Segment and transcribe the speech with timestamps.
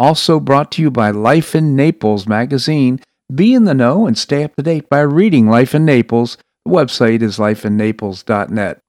[0.00, 3.00] Also brought to you by Life in Naples magazine.
[3.32, 6.38] Be in the know and stay up to date by reading Life in Naples.
[6.64, 8.80] The website is lifeinnaples.net.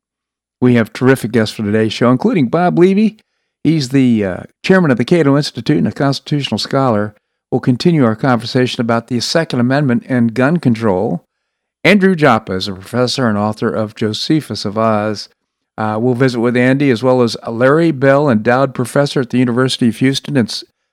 [0.62, 3.20] We have terrific guests for today's show, including Bob Levy.
[3.62, 7.14] He's the uh, chairman of the Cato Institute and a constitutional scholar.
[7.52, 11.26] We'll continue our conversation about the Second Amendment and gun control.
[11.84, 15.28] Andrew Joppa is a professor and author of Josephus of Oz.
[15.78, 19.90] Uh, we'll visit with Andy as well as Larry Bell, endowed professor at the University
[19.90, 20.48] of Houston in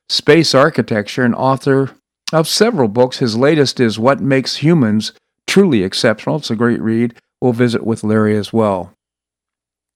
[0.08, 1.90] space architecture and author
[2.32, 3.18] of several books.
[3.18, 5.12] His latest is What Makes Humans
[5.46, 6.36] Truly Exceptional.
[6.36, 7.14] It's a great read.
[7.40, 8.92] We'll visit with Larry as well.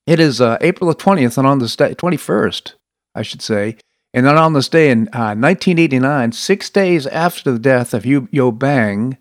[0.07, 2.73] It is uh, April the 20th and on this day, 21st,
[3.15, 3.77] I should say.
[4.15, 8.23] And then on this day in uh, 1989, six days after the death of Hu
[8.29, 9.17] Yaobang,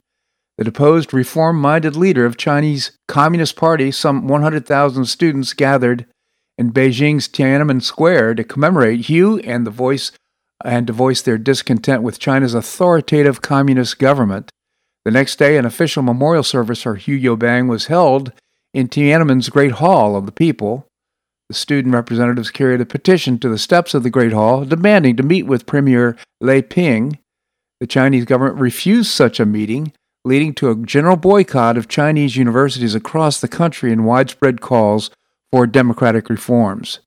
[0.58, 6.06] the deposed reform minded leader of Chinese Communist Party, some 100,000 students gathered
[6.58, 10.12] in Beijing's Tiananmen Square to commemorate Hu and the voice
[10.66, 14.50] and to voice their discontent with China's authoritative communist government.
[15.06, 18.32] The next day, an official memorial service for Hu Yaobang was held
[18.74, 20.88] in Tiananmen's Great Hall of the People.
[21.50, 25.24] The student representatives carried a petition to the steps of the Great Hall demanding to
[25.24, 27.20] meet with Premier Li Peng.
[27.80, 29.92] The Chinese government refused such a meeting,
[30.24, 35.10] leading to a general boycott of Chinese universities across the country and widespread calls
[35.52, 37.00] for democratic reforms.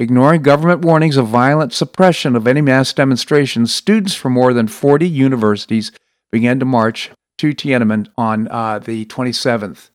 [0.00, 5.06] Ignoring government warnings of violent suppression of any mass demonstrations, students from more than 40
[5.06, 5.92] universities
[6.32, 9.90] began to march to Tiananmen on uh, the 27th.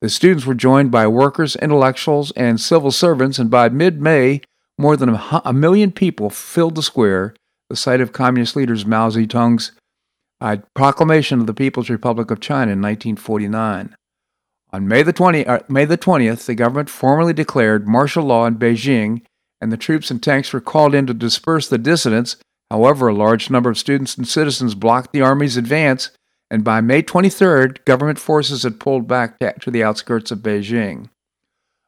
[0.00, 4.40] The students were joined by workers, intellectuals, and civil servants, and by mid May,
[4.78, 5.10] more than
[5.44, 7.34] a million people filled the square,
[7.68, 9.72] the site of communist leaders Mao Zedong's
[10.40, 13.94] a proclamation of the People's Republic of China in 1949.
[14.72, 18.56] On May the, 20, uh, May the 20th, the government formally declared martial law in
[18.56, 19.20] Beijing,
[19.60, 22.36] and the troops and tanks were called in to disperse the dissidents.
[22.70, 26.10] However, a large number of students and citizens blocked the army's advance,
[26.50, 31.08] and by May 23rd, government forces had pulled back to the outskirts of Beijing.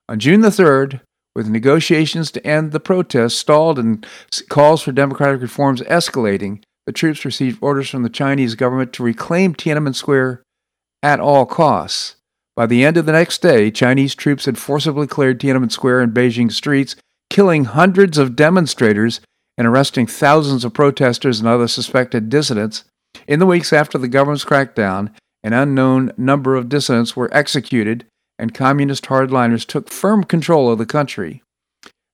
[0.09, 1.01] On June the 3rd,
[1.35, 4.07] with negotiations to end the protests stalled and
[4.49, 9.55] calls for democratic reforms escalating, the troops received orders from the Chinese government to reclaim
[9.55, 10.43] Tiananmen Square
[11.03, 12.17] at all costs.
[12.55, 16.13] By the end of the next day, Chinese troops had forcibly cleared Tiananmen Square and
[16.13, 16.97] Beijing streets,
[17.33, 19.23] killing hundreds of demonstrators
[19.57, 22.85] and arresting thousands of protesters and other suspected dissidents.
[23.27, 25.11] In the weeks after the government's crackdown,
[25.43, 28.05] an unknown number of dissidents were executed,
[28.39, 31.43] and communist hardliners took firm control of the country.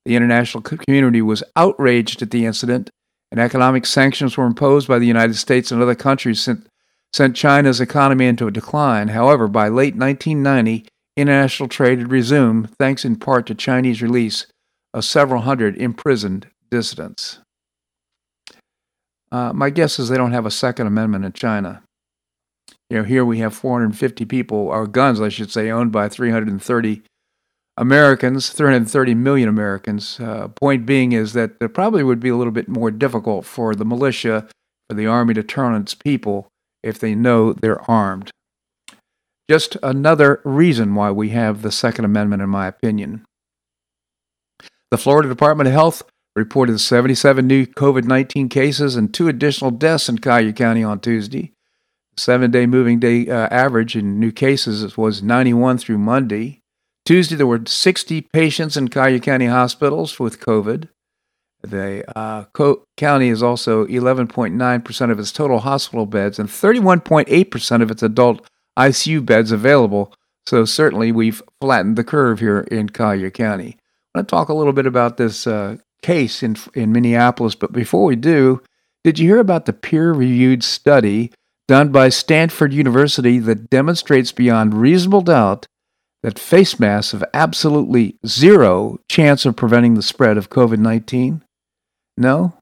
[0.04, 2.88] The international community was outraged at the incident
[3.32, 6.68] and economic sanctions were imposed by the United States and other countries sent,
[7.12, 9.08] sent China's economy into a decline.
[9.08, 10.86] However, by late 1990,
[11.16, 14.46] international trade had resumed, thanks in part to Chinese release
[14.94, 17.40] of several hundred imprisoned dissidents.
[19.30, 21.82] Uh, my guess is they don't have a Second Amendment in China.
[22.90, 27.02] You know, here we have 450 people, or guns, I should say, owned by 330
[27.76, 30.18] Americans, 330 million Americans.
[30.18, 33.74] Uh, point being is that it probably would be a little bit more difficult for
[33.74, 34.48] the militia,
[34.88, 36.48] for the army to turn on its people
[36.82, 38.30] if they know they're armed.
[39.50, 43.24] Just another reason why we have the Second Amendment, in my opinion.
[44.90, 46.02] The Florida Department of Health
[46.34, 51.52] reported 77 new COVID 19 cases and two additional deaths in Collier County on Tuesday.
[52.16, 56.60] Seven day moving day uh, average in new cases was 91 through Monday.
[57.04, 60.88] Tuesday, there were 60 patients in Collier County hospitals with COVID.
[61.62, 67.90] The uh, Co- county is also 11.9% of its total hospital beds and 31.8% of
[67.90, 68.46] its adult
[68.78, 70.14] ICU beds available.
[70.46, 73.77] So, certainly, we've flattened the curve here in Collier County.
[74.14, 77.72] I want to talk a little bit about this uh, case in, in Minneapolis, but
[77.72, 78.62] before we do,
[79.04, 81.32] did you hear about the peer reviewed study
[81.66, 85.66] done by Stanford University that demonstrates beyond reasonable doubt
[86.22, 91.44] that face masks have absolutely zero chance of preventing the spread of COVID 19?
[92.16, 92.54] No?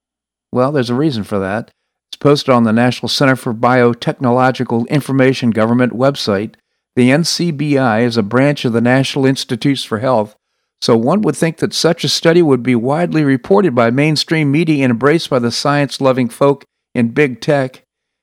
[0.53, 1.71] Well, there's a reason for that.
[2.11, 6.55] It's posted on the National Center for Biotechnological Information Government website.
[6.95, 10.35] The NCBI is a branch of the National Institutes for Health,
[10.87, 14.85] So one would think that such a study would be widely reported by mainstream media
[14.85, 17.83] and embraced by the science loving folk in big tech.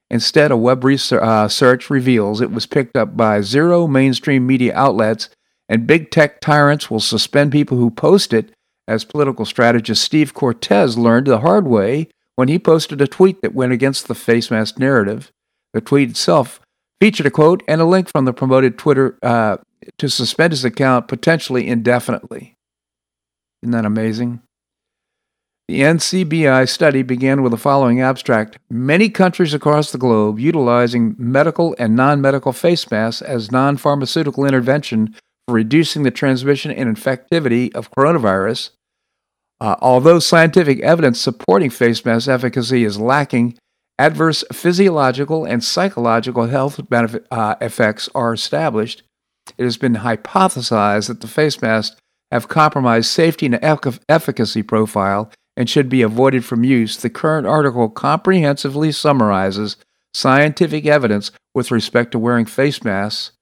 [0.09, 5.27] Instead, a web research uh, reveals it was picked up by zero mainstream media outlets,
[5.67, 8.53] and big tech tyrants will suspend people who post it,
[8.87, 12.07] as political strategist Steve Cortes learned the hard way
[12.37, 15.33] when he posted a tweet that went against the face mask narrative.
[15.73, 16.61] The tweet itself
[17.01, 19.57] featured a quote and a link from the promoted Twitter uh,
[19.97, 22.55] to suspend his account potentially indefinitely.
[23.61, 24.41] Isn't that amazing?
[25.69, 31.73] The NCBI study began with the following abstract Many countries across the globe utilizing medical
[31.79, 35.15] and non medical face masks as non pharmaceutical intervention
[35.47, 38.71] for reducing the transmission and infectivity of coronavirus.
[39.61, 43.57] Uh, although scientific evidence supporting face mask efficacy is lacking,
[43.97, 49.03] adverse physiological and psychological health benefit, uh, effects are established.
[49.57, 51.95] It has been hypothesized that the face masks
[52.31, 53.59] have compromised safety and
[54.09, 56.97] efficacy profile and should be avoided from use.
[56.97, 59.77] The current article comprehensively summarizes
[60.13, 63.33] scientific evidence with respect to wearing face masks,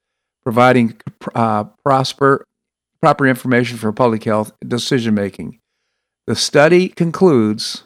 [0.43, 0.99] providing
[1.35, 2.45] uh, prosper,
[3.01, 5.59] proper information for public health decision making.
[6.27, 7.83] The study concludes,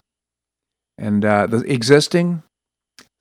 [0.98, 2.44] and uh, the existing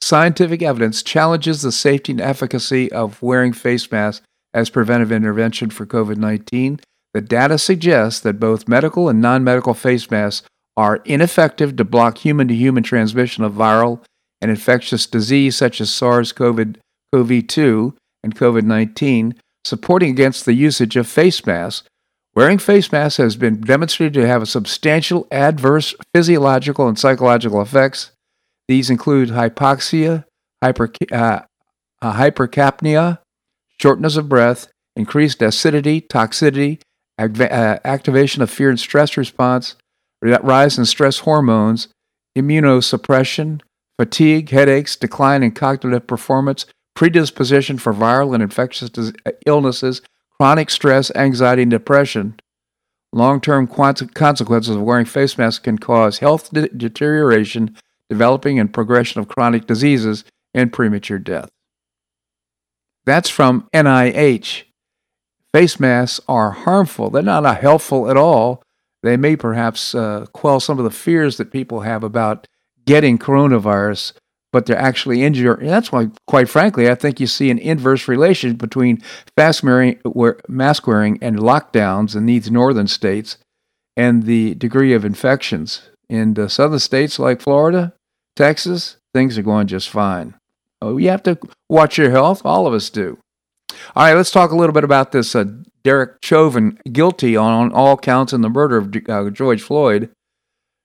[0.00, 4.24] scientific evidence challenges the safety and efficacy of wearing face masks
[4.54, 6.80] as preventive intervention for COVID 19.
[7.12, 10.46] The data suggests that both medical and non medical face masks
[10.76, 14.02] are ineffective to block human to human transmission of viral
[14.40, 16.76] and infectious disease such as SARS CoV
[17.12, 19.34] 2 and COVID 19,
[19.64, 21.86] supporting against the usage of face masks.
[22.34, 28.10] Wearing face masks has been demonstrated to have a substantial adverse physiological and psychological effects.
[28.66, 30.24] These include hypoxia,
[30.60, 31.42] hyper, uh,
[32.02, 33.20] uh, hypercapnia,
[33.80, 36.80] shortness of breath, increased acidity, toxicity,
[37.18, 39.76] uh, activation of fear and stress response,
[40.22, 41.88] rise in stress hormones,
[42.36, 43.60] immunosuppression,
[43.98, 48.90] fatigue, headaches, decline in cognitive performance, predisposition for viral and infectious
[49.46, 50.02] illnesses,
[50.38, 52.38] chronic stress, anxiety, and depression.
[53.12, 57.76] Long term consequences of wearing face masks can cause health de- deterioration,
[58.10, 61.48] developing and progression of chronic diseases, and premature death.
[63.06, 64.64] That's from NIH.
[65.52, 67.10] Face masks are harmful.
[67.10, 68.62] They're not helpful at all.
[69.02, 72.48] They may perhaps uh, quell some of the fears that people have about
[72.86, 74.14] getting coronavirus,
[74.50, 75.66] but they're actually injuring.
[75.66, 79.02] That's why, quite frankly, I think you see an inverse relation between
[79.36, 80.00] mask wearing,
[80.48, 83.36] mask wearing and lockdowns in these northern states
[83.96, 85.82] and the degree of infections.
[86.08, 87.94] In the southern states like Florida,
[88.36, 90.34] Texas, things are going just fine.
[90.84, 91.38] Oh, you have to
[91.70, 92.42] watch your health.
[92.44, 93.18] All of us do.
[93.96, 95.46] All right, let's talk a little bit about this uh,
[95.82, 100.10] Derek Chauvin, guilty on all counts in the murder of uh, George Floyd.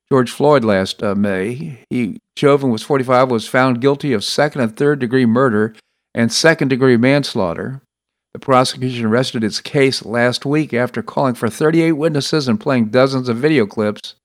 [0.09, 1.83] George Floyd last uh, May.
[1.89, 5.75] He Chauvin was 45, was found guilty of second and third degree murder
[6.15, 7.81] and second degree manslaughter.
[8.31, 13.27] The prosecution rested its case last week after calling for 38 witnesses and playing dozens
[13.27, 14.15] of video clips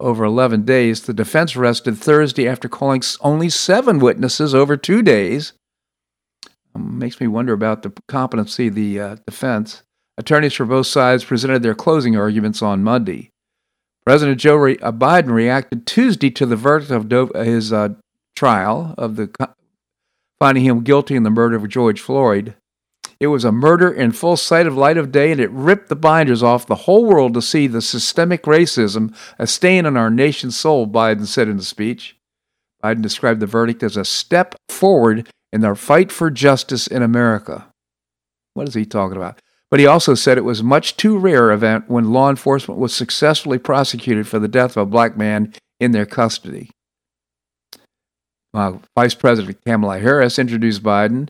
[0.00, 1.02] over 11 days.
[1.02, 5.52] The defense rested Thursday after calling only seven witnesses over two days.
[6.74, 9.82] Um, makes me wonder about the competency of the uh, defense.
[10.18, 13.30] Attorneys for both sides presented their closing arguments on Monday.
[14.04, 17.90] President Joe Re- uh, Biden reacted Tuesday to the verdict of Do- his uh,
[18.34, 19.30] trial of the
[20.38, 22.54] finding him guilty in the murder of George Floyd.
[23.18, 25.96] It was a murder in full sight of light of day, and it ripped the
[25.96, 30.56] binders off the whole world to see the systemic racism a stain on our nation's
[30.56, 32.16] soul, Biden said in a speech.
[32.84, 37.66] Biden described the verdict as a step forward in our fight for justice in America.
[38.52, 39.40] What is he talking about?
[39.70, 43.58] But he also said it was much too rare event when law enforcement was successfully
[43.58, 46.70] prosecuted for the death of a black man in their custody.
[48.54, 51.28] Uh, Vice President Kamala Harris introduced Biden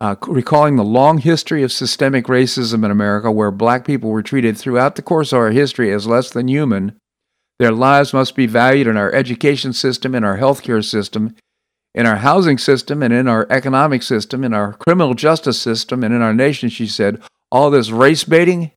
[0.00, 4.56] uh, recalling the long history of systemic racism in America, where black people were treated
[4.56, 6.98] throughout the course of our history as less than human.
[7.58, 11.34] Their lives must be valued in our education system, in our healthcare system,
[11.94, 16.14] in our housing system, and in our economic system, in our criminal justice system, and
[16.14, 17.22] in our nation, she said.
[17.50, 18.72] All this race baiting,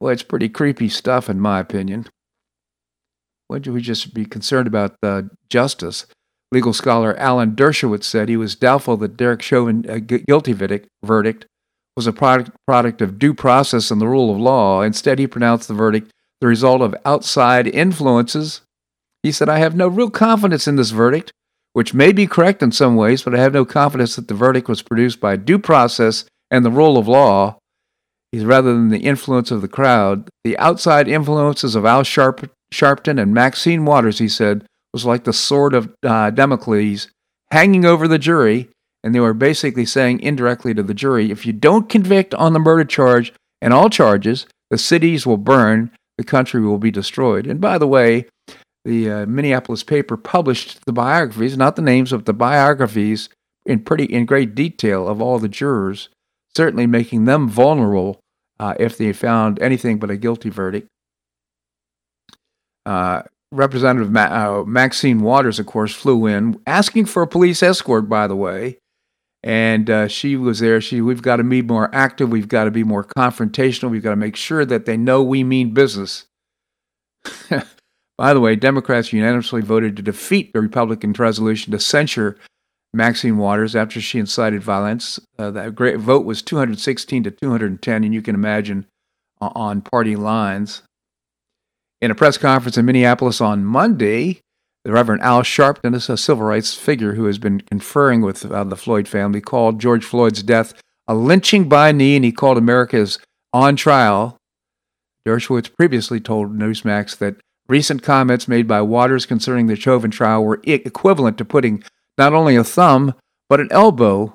[0.00, 2.06] well, it's pretty creepy stuff, in my opinion.
[3.48, 6.06] Wouldn't we just be concerned about uh, justice?
[6.52, 11.46] Legal scholar Alan Dershowitz said he was doubtful that Derek Chauvin's uh, guilty verdict, verdict
[11.96, 14.82] was a product, product of due process and the rule of law.
[14.82, 18.62] Instead, he pronounced the verdict the result of outside influences.
[19.22, 21.32] He said, I have no real confidence in this verdict,
[21.74, 24.68] which may be correct in some ways, but I have no confidence that the verdict
[24.68, 27.58] was produced by due process and the rule of law.
[28.32, 30.28] He's rather than the influence of the crowd.
[30.44, 35.32] The outside influences of Al Sharp, Sharpton and Maxine Waters, he said, was like the
[35.32, 36.30] sword of uh,
[37.50, 38.68] hanging over the jury.
[39.02, 42.58] And they were basically saying indirectly to the jury if you don't convict on the
[42.58, 43.32] murder charge
[43.62, 47.46] and all charges, the cities will burn, the country will be destroyed.
[47.46, 48.26] And by the way,
[48.84, 53.28] the uh, Minneapolis paper published the biographies, not the names of the biographies,
[53.66, 56.08] in pretty in great detail of all the jurors,
[56.56, 58.20] certainly making them vulnerable
[58.58, 60.88] uh, if they found anything but a guilty verdict.
[62.86, 68.08] Uh, Representative Ma- uh, Maxine Waters, of course, flew in asking for a police escort.
[68.08, 68.78] By the way,
[69.42, 70.80] and uh, she was there.
[70.80, 72.28] She, we've got to be more active.
[72.28, 73.90] We've got to be more confrontational.
[73.90, 76.26] We've got to make sure that they know we mean business.
[78.18, 82.36] By the way, Democrats unanimously voted to defeat the Republican resolution to censure
[82.92, 85.18] Maxine Waters after she incited violence.
[85.38, 88.86] Uh, that great vote was 216 to 210, and you can imagine
[89.40, 90.82] uh, on party lines.
[92.00, 94.40] In a press conference in Minneapolis on Monday,
[94.84, 98.76] the Reverend Al Sharpton a civil rights figure who has been conferring with uh, the
[98.76, 100.72] Floyd family, called George Floyd's death
[101.06, 103.18] a lynching by knee, and he called America's
[103.52, 104.38] on trial.
[105.26, 107.36] Dershowitz previously told Newsmax that
[107.70, 111.84] Recent comments made by Waters concerning the Chauvin trial were equivalent to putting
[112.18, 113.14] not only a thumb,
[113.48, 114.34] but an elbow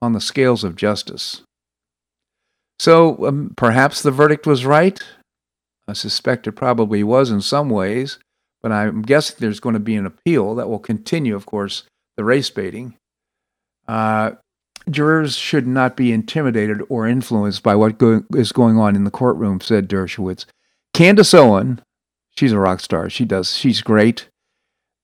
[0.00, 1.42] on the scales of justice.
[2.78, 4.98] So um, perhaps the verdict was right.
[5.86, 8.18] I suspect it probably was in some ways,
[8.62, 11.84] but I'm guessing there's going to be an appeal that will continue, of course,
[12.16, 12.96] the race baiting.
[13.86, 14.32] Uh,
[14.88, 19.10] jurors should not be intimidated or influenced by what go- is going on in the
[19.10, 20.46] courtroom, said Dershowitz.
[20.94, 21.80] Candace Owen,
[22.36, 23.08] She's a rock star.
[23.08, 23.56] She does.
[23.56, 24.28] She's great.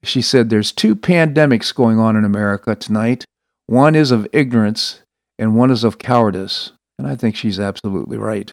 [0.02, 3.25] She said there's two pandemics going on in America tonight.
[3.66, 5.02] One is of ignorance
[5.38, 6.72] and one is of cowardice.
[6.99, 8.50] And I think she's absolutely right.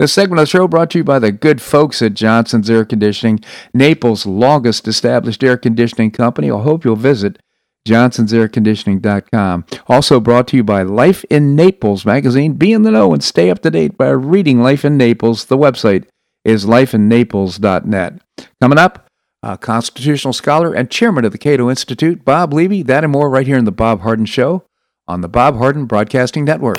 [0.00, 2.84] This segment of the show brought to you by the good folks at Johnson's Air
[2.84, 6.50] Conditioning, Naples' longest established air conditioning company.
[6.50, 7.38] I hope you'll visit
[7.86, 9.64] johnsonsairconditioning.com.
[9.86, 12.54] Also brought to you by Life in Naples magazine.
[12.54, 15.58] Be in the know and stay up to date by reading Life in Naples, the
[15.58, 16.06] website
[16.44, 18.20] is lifeinnaples.net.
[18.60, 19.06] Coming up,
[19.44, 22.82] a constitutional scholar and chairman of the Cato Institute, Bob Levy.
[22.82, 24.64] That and more right here in The Bob Harden Show
[25.06, 26.78] on the Bob Harden Broadcasting Network.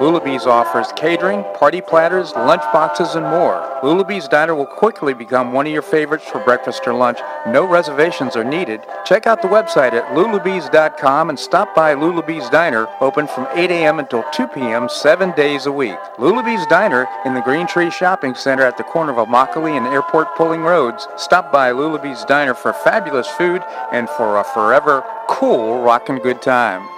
[0.00, 3.68] Lulabee's offers catering, party platters, lunch boxes, and more.
[3.82, 7.18] Lulabee's Diner will quickly become one of your favorites for breakfast or lunch.
[7.48, 8.80] No reservations are needed.
[9.04, 13.98] Check out the website at lulabees.com and stop by Lulabees Diner, open from 8 a.m.
[13.98, 14.88] until 2 p.m.
[14.88, 15.98] seven days a week.
[16.16, 20.36] Lulabees Diner in the Green Tree Shopping Center at the corner of Immokalee and Airport
[20.36, 21.08] Pulling Roads.
[21.16, 26.97] Stop by Lulabees Diner for fabulous food and for a forever cool rockin' good time.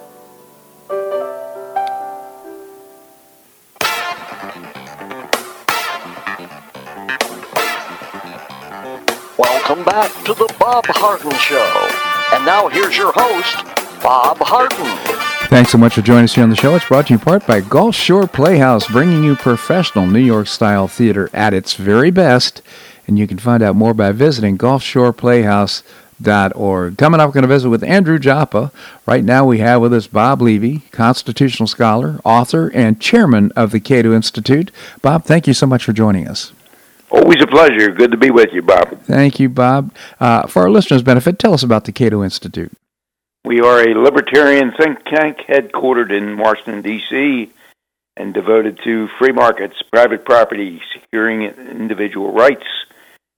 [9.81, 11.89] Welcome back to the Bob Harden Show.
[12.35, 13.65] And now here's your host,
[14.03, 14.85] Bob Harden.
[15.47, 16.75] Thanks so much for joining us here on the show.
[16.75, 20.45] It's brought to you in part by Gulf Shore Playhouse, bringing you professional New York
[20.45, 22.61] style theater at its very best.
[23.07, 26.97] And you can find out more by visiting gulfshoreplayhouse.org.
[26.99, 28.71] Coming up, we're going to visit with Andrew Joppa.
[29.07, 33.79] Right now, we have with us Bob Levy, constitutional scholar, author, and chairman of the
[33.79, 34.69] Cato Institute.
[35.01, 36.53] Bob, thank you so much for joining us.
[37.11, 37.91] Always a pleasure.
[37.91, 39.01] Good to be with you, Bob.
[39.01, 39.93] Thank you, Bob.
[40.19, 42.71] Uh, for our listeners' benefit, tell us about the Cato Institute.
[43.43, 47.51] We are a libertarian think tank headquartered in Washington, D.C.,
[48.15, 52.67] and devoted to free markets, private property, securing individual rights,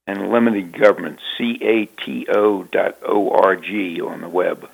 [0.06, 1.20] and limited government.
[1.38, 4.70] C-A-T-O dot O-R-G on the web.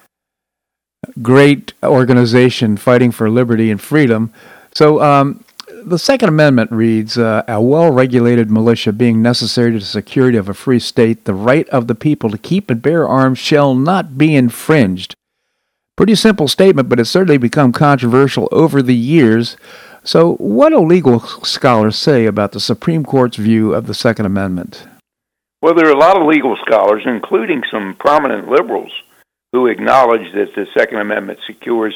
[1.21, 4.33] Great organization fighting for liberty and freedom.
[4.73, 5.43] So, um,
[5.83, 10.49] the Second Amendment reads uh, A well regulated militia being necessary to the security of
[10.49, 14.17] a free state, the right of the people to keep and bear arms shall not
[14.17, 15.15] be infringed.
[15.95, 19.57] Pretty simple statement, but it's certainly become controversial over the years.
[20.03, 24.87] So, what do legal scholars say about the Supreme Court's view of the Second Amendment?
[25.61, 28.93] Well, there are a lot of legal scholars, including some prominent liberals,
[29.51, 31.93] who acknowledge that the Second Amendment secures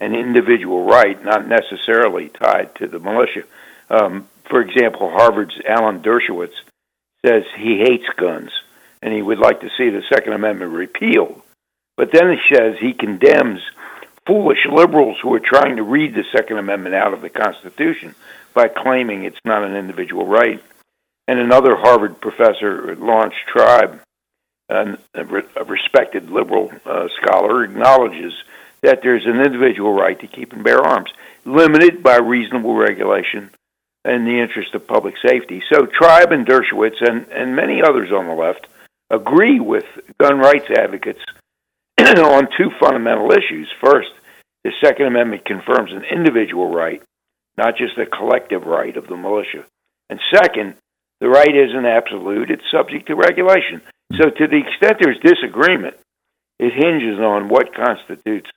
[0.00, 3.44] an individual right, not necessarily tied to the militia.
[3.90, 6.54] Um, for example, Harvard's Alan Dershowitz
[7.24, 8.50] says he hates guns
[9.02, 11.40] and he would like to see the Second Amendment repealed.
[11.96, 13.60] But then he says he condemns
[14.26, 18.14] foolish liberals who are trying to read the Second Amendment out of the Constitution
[18.54, 20.62] by claiming it's not an individual right.
[21.28, 24.00] And another Harvard professor, Laurence Tribe,
[24.68, 24.96] a
[25.66, 28.32] respected liberal uh, scholar, acknowledges
[28.84, 31.10] that there's an individual right to keep and bear arms,
[31.44, 33.50] limited by reasonable regulation
[34.04, 35.62] in the interest of public safety.
[35.72, 38.66] So Tribe and Dershowitz and, and many others on the left
[39.10, 39.84] agree with
[40.18, 41.24] gun rights advocates
[41.98, 43.68] on two fundamental issues.
[43.80, 44.10] First,
[44.64, 47.02] the Second Amendment confirms an individual right,
[47.56, 49.64] not just a collective right of the militia.
[50.10, 50.74] And second,
[51.20, 53.80] the right isn't absolute, it's subject to regulation.
[54.16, 55.96] So, to the extent there's disagreement,
[56.58, 58.50] it hinges on what constitutes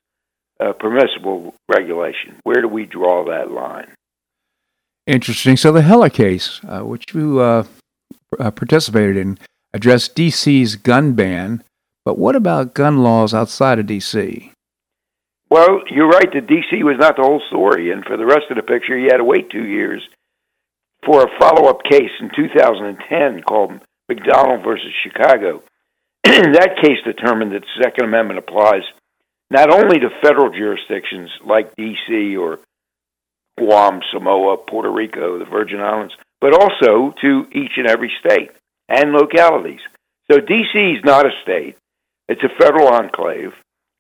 [0.60, 2.36] uh, permissible regulation.
[2.44, 3.94] Where do we draw that line?
[5.06, 5.58] Interesting.
[5.58, 7.64] So, the Heller case, uh, which you uh,
[8.40, 9.38] uh participated in,
[9.74, 11.64] addressed D.C.'s gun ban
[12.08, 14.54] but what about gun laws outside of D.C.?
[15.50, 16.82] Well, you're right that D.C.
[16.82, 19.26] was not the whole story, and for the rest of the picture, you had to
[19.26, 20.08] wait two years
[21.06, 25.62] for a follow-up case in 2010 called McDonald versus Chicago.
[26.24, 28.84] that case determined that the Second Amendment applies
[29.50, 32.36] not only to federal jurisdictions like D.C.
[32.36, 32.60] or
[33.58, 38.52] Guam, Samoa, Puerto Rico, the Virgin Islands, but also to each and every state
[38.90, 39.80] and localities.
[40.30, 40.78] So D.C.
[40.78, 41.78] is not a state.
[42.28, 43.54] It's a federal enclave.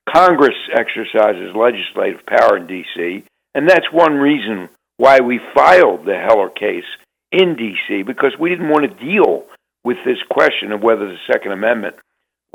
[0.07, 3.23] Congress exercises legislative power in D.C.,
[3.55, 6.85] and that's one reason why we filed the Heller case
[7.31, 9.45] in D.C., because we didn't want to deal
[9.83, 11.95] with this question of whether the Second Amendment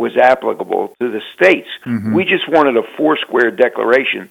[0.03, 1.69] was applicable to the states.
[1.87, 2.15] Mm-hmm.
[2.15, 4.31] We just wanted a four square declaration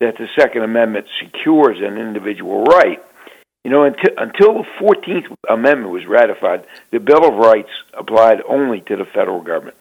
[0.00, 2.98] that the Second Amendment secures an individual right.
[3.64, 8.80] You know, until, until the 14th Amendment was ratified, the Bill of Rights applied only
[8.88, 9.76] to the federal government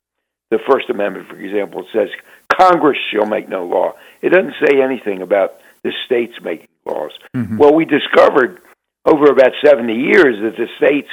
[0.51, 2.09] the First Amendment, for example, says
[2.51, 3.93] Congress shall make no law.
[4.21, 7.11] It doesn't say anything about the states making laws.
[7.35, 7.57] Mm-hmm.
[7.57, 8.61] Well, we discovered
[9.05, 11.09] over about 70 years that the states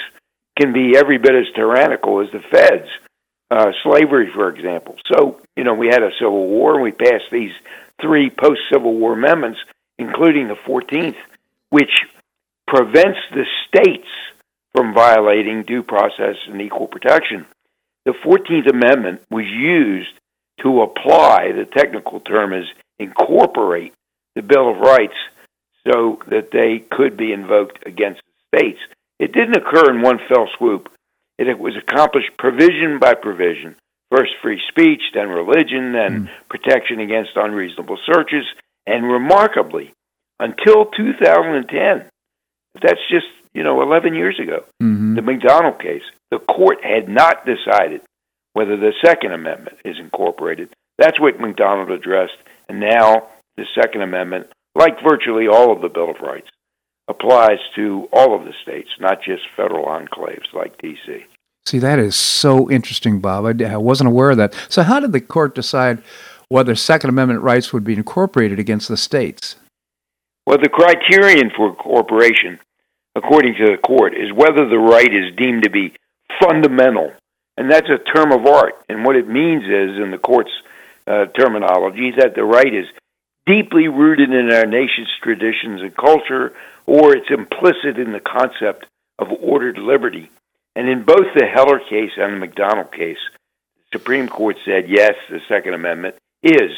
[0.58, 2.88] can be every bit as tyrannical as the feds.
[3.50, 4.96] Uh, slavery, for example.
[5.12, 7.52] So, you know, we had a civil war, and we passed these
[8.00, 9.60] three post Civil War amendments,
[9.98, 11.16] including the 14th,
[11.70, 11.92] which
[12.66, 14.08] prevents the states
[14.74, 17.46] from violating due process and equal protection
[18.06, 20.14] the 14th Amendment was used
[20.62, 22.66] to apply, the technical term is
[22.98, 23.92] incorporate
[24.36, 25.16] the Bill of Rights
[25.86, 28.78] so that they could be invoked against the states.
[29.18, 30.88] It didn't occur in one fell swoop.
[31.38, 33.76] It was accomplished provision by provision.
[34.10, 36.30] First free speech, then religion, then mm.
[36.48, 38.44] protection against unreasonable searches,
[38.86, 39.92] and remarkably,
[40.38, 42.08] until 2010,
[42.80, 45.14] that's just, you know, 11 years ago, mm-hmm.
[45.14, 48.02] the McDonald case, the court had not decided
[48.52, 50.70] whether the Second Amendment is incorporated.
[50.98, 52.36] That's what McDonald addressed,
[52.68, 56.48] and now the Second Amendment, like virtually all of the Bill of Rights,
[57.08, 61.24] applies to all of the states, not just federal enclaves like D.C.
[61.64, 63.60] See, that is so interesting, Bob.
[63.60, 64.54] I wasn't aware of that.
[64.68, 66.02] So, how did the court decide
[66.48, 69.56] whether Second Amendment rights would be incorporated against the states?
[70.46, 72.60] Well, the criterion for incorporation,
[73.16, 75.92] according to the court, is whether the right is deemed to be
[76.40, 77.12] fundamental.
[77.56, 78.74] And that's a term of art.
[78.88, 80.52] And what it means is, in the court's
[81.06, 82.86] uh, terminology, that the right is
[83.46, 86.52] deeply rooted in our nation's traditions and culture,
[86.86, 88.86] or it's implicit in the concept
[89.18, 90.30] of ordered liberty.
[90.74, 93.18] And in both the Heller case and the McDonald case,
[93.76, 96.72] the Supreme Court said yes, the Second Amendment is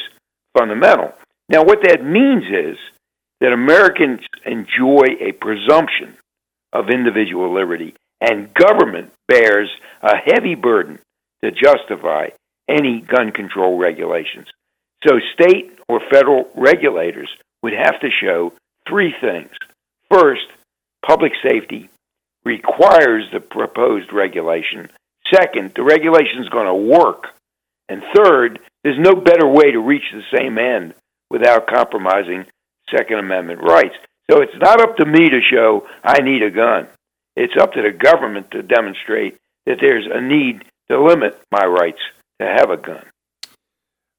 [0.57, 1.13] fundamental.
[1.49, 2.77] Now, what that means is
[3.41, 6.15] that Americans enjoy a presumption
[6.71, 9.69] of individual liberty, and government bears
[10.01, 10.99] a heavy burden
[11.43, 12.29] to justify
[12.69, 14.47] any gun control regulations.
[15.07, 17.29] So, state or federal regulators
[17.63, 18.53] would have to show
[18.87, 19.49] three things.
[20.11, 20.47] First,
[21.05, 21.89] public safety
[22.43, 24.89] requires the proposed regulation.
[25.33, 27.27] Second, the regulation is going to work.
[27.87, 30.93] And third, there's no better way to reach the same end
[31.29, 32.45] without compromising
[32.95, 33.95] Second Amendment rights.
[34.29, 36.87] So it's not up to me to show I need a gun.
[37.35, 41.99] It's up to the government to demonstrate that there's a need to limit my rights
[42.41, 43.05] to have a gun.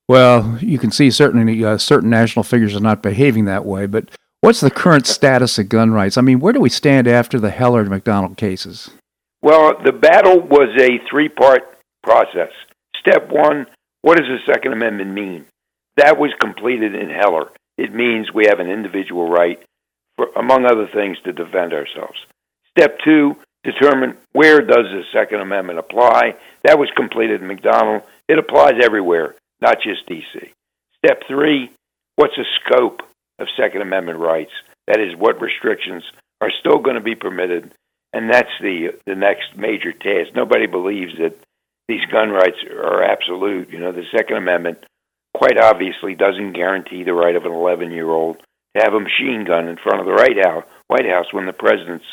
[0.08, 4.08] Well, you can see certainly uh, certain national figures are not behaving that way, but
[4.40, 6.18] what's the current status of gun rights?
[6.18, 8.90] I mean, where do we stand after the Heller and McDonald cases?
[9.42, 11.62] Well, the battle was a three part
[12.02, 12.50] process.
[13.00, 13.66] Step one
[14.02, 15.46] what does the Second Amendment mean?
[15.96, 17.50] That was completed in Heller.
[17.76, 19.62] It means we have an individual right,
[20.16, 22.18] for, among other things, to defend ourselves.
[22.70, 26.34] Step two, determine where does the Second Amendment apply.
[26.64, 28.02] That was completed in McDonald.
[28.28, 30.52] It applies everywhere, not just D.C.
[31.04, 31.70] Step three,
[32.16, 33.02] what's the scope
[33.40, 34.52] of Second Amendment rights?
[34.86, 36.02] That is, what restrictions
[36.40, 37.72] are still going to be permitted,
[38.12, 40.34] and that's the the next major task.
[40.34, 41.36] Nobody believes that
[41.88, 43.70] these gun rights are absolute.
[43.70, 44.78] You know, the Second Amendment
[45.34, 48.38] quite obviously doesn't guarantee the right of an 11 year old
[48.76, 51.52] to have a machine gun in front of the White House, White House when the
[51.52, 52.04] president's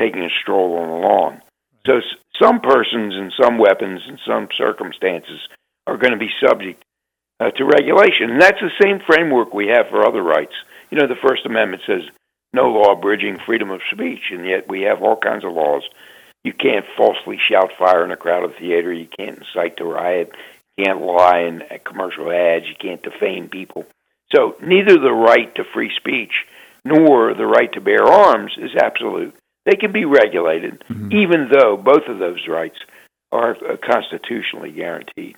[0.00, 1.42] taking a stroll on the lawn.
[1.86, 2.00] So
[2.40, 5.40] some persons and some weapons in some circumstances
[5.86, 6.82] are going to be subject
[7.40, 8.30] uh, to regulation.
[8.30, 10.52] And that's the same framework we have for other rights.
[10.90, 12.02] You know, the First Amendment says
[12.52, 15.82] no law abridging freedom of speech, and yet we have all kinds of laws.
[16.44, 18.92] You can't falsely shout fire in a crowded theater.
[18.92, 20.32] You can't incite to riot.
[20.76, 22.66] You can't lie in commercial ads.
[22.66, 23.86] You can't defame people.
[24.34, 26.32] So neither the right to free speech
[26.84, 29.34] nor the right to bear arms is absolute.
[29.66, 31.12] They can be regulated, mm-hmm.
[31.12, 32.78] even though both of those rights
[33.30, 35.36] are uh, constitutionally guaranteed.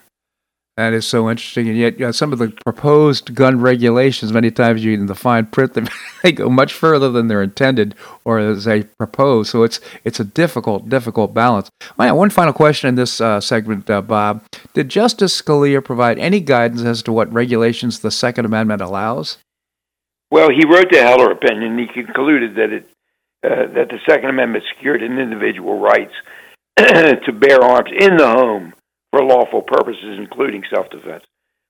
[0.78, 4.50] That is so interesting, and yet you know, some of the proposed gun regulations, many
[4.50, 5.76] times you in the fine print,
[6.22, 9.50] they go much further than they're intended or as they propose.
[9.50, 11.68] So it's it's a difficult, difficult balance.
[11.96, 16.84] one final question in this uh, segment, uh, Bob: Did Justice Scalia provide any guidance
[16.84, 19.36] as to what regulations the Second Amendment allows?
[20.30, 21.76] Well, he wrote the Heller opinion.
[21.76, 22.88] He concluded that it
[23.44, 26.14] uh, that the Second Amendment secured an individual rights
[26.78, 28.72] to bear arms in the home
[29.12, 31.22] for lawful purposes, including self defense.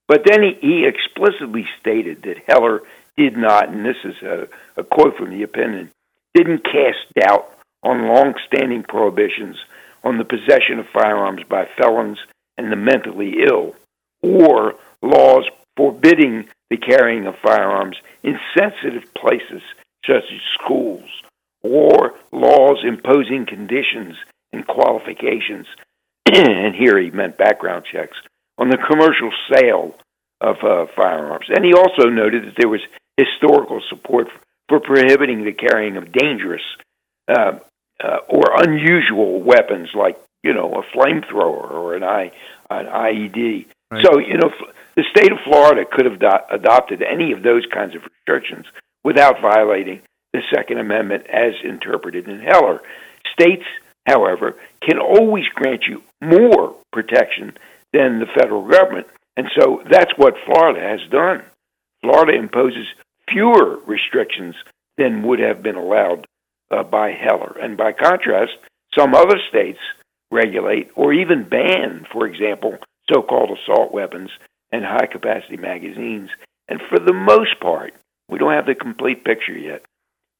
[0.08, 2.82] But then he, he explicitly stated that Heller
[3.16, 5.90] did not, and this is a, a quote from the opinion,
[6.34, 7.52] didn't cast doubt
[7.82, 9.56] on long-standing prohibitions
[10.04, 12.18] on the possession of firearms by felons
[12.56, 13.74] and the mentally ill,
[14.22, 15.44] or laws
[15.76, 19.62] forbidding the carrying of firearms in sensitive places
[20.06, 21.08] such as schools,
[21.62, 24.16] or laws imposing conditions
[24.52, 25.66] and qualifications
[26.32, 28.16] and here he meant background checks,
[28.58, 29.94] on the commercial sale
[30.40, 31.46] of uh, firearms.
[31.48, 32.80] And he also noted that there was
[33.16, 34.28] historical support
[34.68, 36.62] for prohibiting the carrying of dangerous
[37.28, 37.58] uh,
[38.02, 42.32] uh, or unusual weapons like, you know, a flamethrower or an, I,
[42.70, 43.66] an IED.
[43.90, 44.04] Right.
[44.04, 44.50] So, you know,
[44.96, 48.66] the state of Florida could have do- adopted any of those kinds of restrictions
[49.04, 50.00] without violating
[50.32, 52.82] the Second Amendment as interpreted in Heller.
[53.32, 53.64] States
[54.06, 57.56] however, can always grant you more protection
[57.92, 59.06] than the federal government.
[59.36, 61.42] And so that's what Florida has done.
[62.02, 62.86] Florida imposes
[63.28, 64.54] fewer restrictions
[64.98, 66.26] than would have been allowed
[66.70, 67.56] uh, by Heller.
[67.60, 68.52] And by contrast,
[68.96, 69.78] some other states
[70.30, 72.78] regulate or even ban, for example,
[73.12, 74.30] so called assault weapons
[74.70, 76.30] and high capacity magazines.
[76.68, 77.94] And for the most part,
[78.28, 79.82] we don't have the complete picture yet,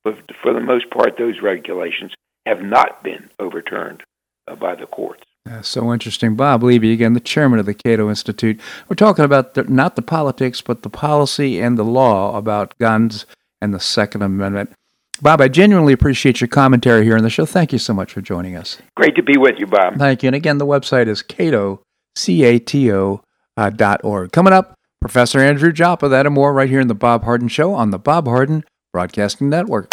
[0.05, 2.13] but for the most part, those regulations
[2.47, 4.03] have not been overturned
[4.49, 5.23] uh, by the courts.
[5.45, 6.37] That's so interesting.
[6.37, 8.61] Bob Levy, again, the chairman of the Cato Institute.
[8.89, 13.27] We're talking about the, not the politics, but the policy and the law about guns
[13.61, 14.73] and the Second Amendment.
[15.21, 17.47] Bob, I genuinely appreciate your commentary here on the show.
[17.47, 18.79] Thank you so much for joining us.
[18.97, 19.97] Great to be with you, Bob.
[19.97, 20.29] Thank you.
[20.29, 21.81] And again, the website is cato,
[22.17, 23.21] C-A-T-O,
[23.57, 24.33] uh, dot org.
[24.33, 27.75] Coming up, Professor Andrew Joppa, that and more right here in the Bob Harden Show
[27.75, 29.93] on the Bob Harden Broadcasting Network.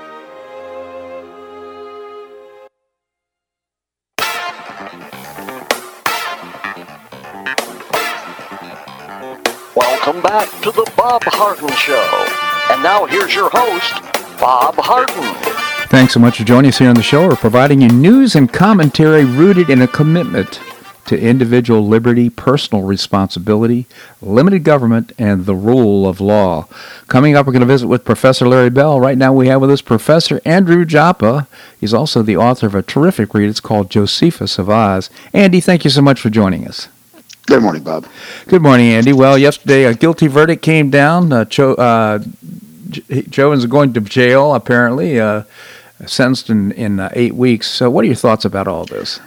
[10.31, 12.73] Back to the Bob Harden Show.
[12.73, 14.01] And now here's your host,
[14.39, 15.35] Bob Harden.
[15.89, 17.27] Thanks so much for joining us here on the show.
[17.27, 20.61] We're providing you news and commentary rooted in a commitment
[21.07, 23.87] to individual liberty, personal responsibility,
[24.21, 26.65] limited government, and the rule of law.
[27.09, 29.01] Coming up, we're going to visit with Professor Larry Bell.
[29.01, 31.45] Right now, we have with us Professor Andrew Joppa.
[31.77, 33.49] He's also the author of a terrific read.
[33.49, 35.09] It's called Josephus of Oz.
[35.33, 36.87] Andy, thank you so much for joining us.
[37.47, 38.07] Good morning, Bob.
[38.47, 39.13] Good morning, Andy.
[39.13, 41.33] Well, yesterday a guilty verdict came down.
[41.33, 42.19] Uh, Cho, uh,
[43.31, 45.43] Chauvin's going to jail, apparently, uh,
[46.05, 47.69] sentenced in, in uh, eight weeks.
[47.69, 49.19] So, what are your thoughts about all this?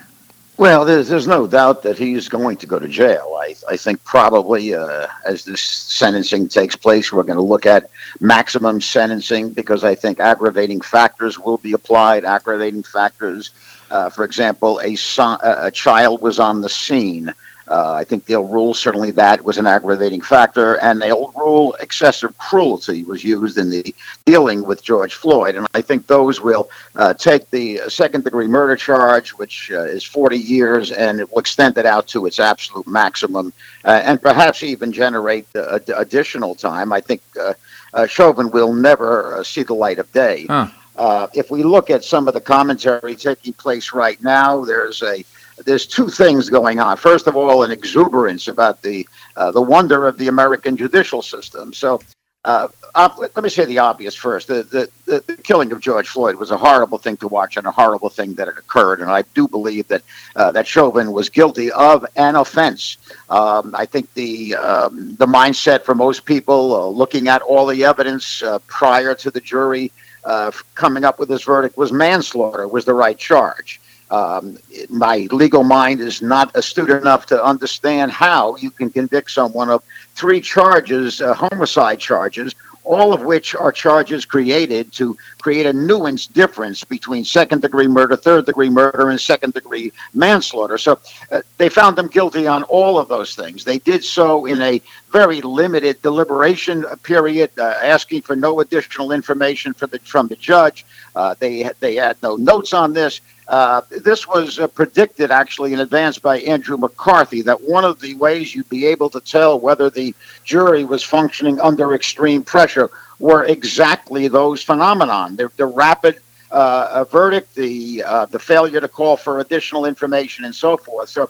[0.57, 3.37] Well, there's, there's no doubt that he's going to go to jail.
[3.41, 7.91] I, I think probably uh, as this sentencing takes place, we're going to look at
[8.21, 12.25] maximum sentencing because I think aggravating factors will be applied.
[12.25, 13.51] Aggravating factors,
[13.91, 17.35] uh, for example, a, son, a child was on the scene.
[17.69, 22.37] Uh, I think they'll rule certainly that was an aggravating factor, and they'll rule excessive
[22.37, 23.95] cruelty was used in the
[24.27, 25.55] dealing with George Floyd.
[25.55, 30.05] And I think those will uh, take the second degree murder charge, which uh, is
[30.05, 33.53] 40 years, and it will extend it out to its absolute maximum,
[33.85, 36.93] uh, and perhaps even generate uh, additional time.
[36.93, 40.47] I think uh, Chauvin will never see the light of day.
[40.47, 41.29] Huh.
[41.33, 45.25] if we look at some of the commentary taking place right now, there's a
[45.65, 46.97] there's two things going on.
[46.97, 51.73] First of all, an exuberance about the uh, the wonder of the American judicial system.
[51.73, 52.01] So,
[52.45, 54.63] uh, op- let me say the obvious first: the,
[55.07, 58.11] the, the killing of George Floyd was a horrible thing to watch and a horrible
[58.11, 59.01] thing that had occurred.
[59.01, 60.03] And I do believe that
[60.37, 62.99] uh, that Chauvin was guilty of an offense.
[63.31, 67.85] Um, I think the um, the mindset for most people, uh, looking at all the
[67.85, 69.93] evidence uh, prior to the jury
[70.25, 73.81] uh, coming up with this verdict, was manslaughter was the right charge.
[74.11, 74.59] Um,
[74.91, 79.83] my legal mind is not astute enough to understand how you can convict someone of
[80.15, 86.27] three charges, uh, homicide charges, all of which are charges created to create a nuance
[86.27, 90.79] difference between second degree murder, third degree murder, and second degree manslaughter.
[90.79, 90.99] So
[91.33, 93.65] uh, they found them guilty on all of those things.
[93.65, 99.75] They did so in a very limited deliberation period, uh, asking for no additional information
[99.79, 100.85] the, from the judge.
[101.15, 103.21] Uh, they they had no notes on this.
[103.47, 108.15] Uh, this was uh, predicted actually in advance by Andrew McCarthy that one of the
[108.15, 113.45] ways you'd be able to tell whether the jury was functioning under extreme pressure were
[113.45, 116.19] exactly those phenomenon the, the rapid
[116.51, 121.09] uh, verdict, the uh, the failure to call for additional information, and so forth.
[121.09, 121.29] So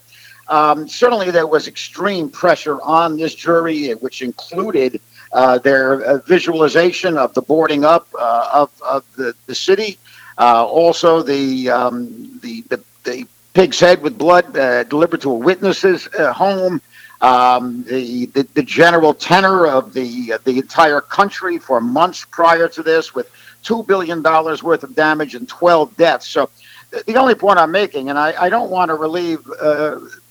[0.48, 4.98] um, certainly there was extreme pressure on this jury, which included uh,
[5.58, 9.98] their uh, visualization of the boarding up uh, of, of the, the city,
[10.38, 15.34] uh, also the, um, the, the, the pig's head with blood uh, delivered to a
[15.34, 16.80] witness's uh, home,
[17.20, 22.82] um, the, the, the general tenor of the the entire country for months prior to
[22.82, 23.30] this, with
[23.62, 26.28] two billion dollars worth of damage and 12 deaths.
[26.28, 26.50] So,
[27.06, 29.40] the only point I'm making, and I, I don't want to relieve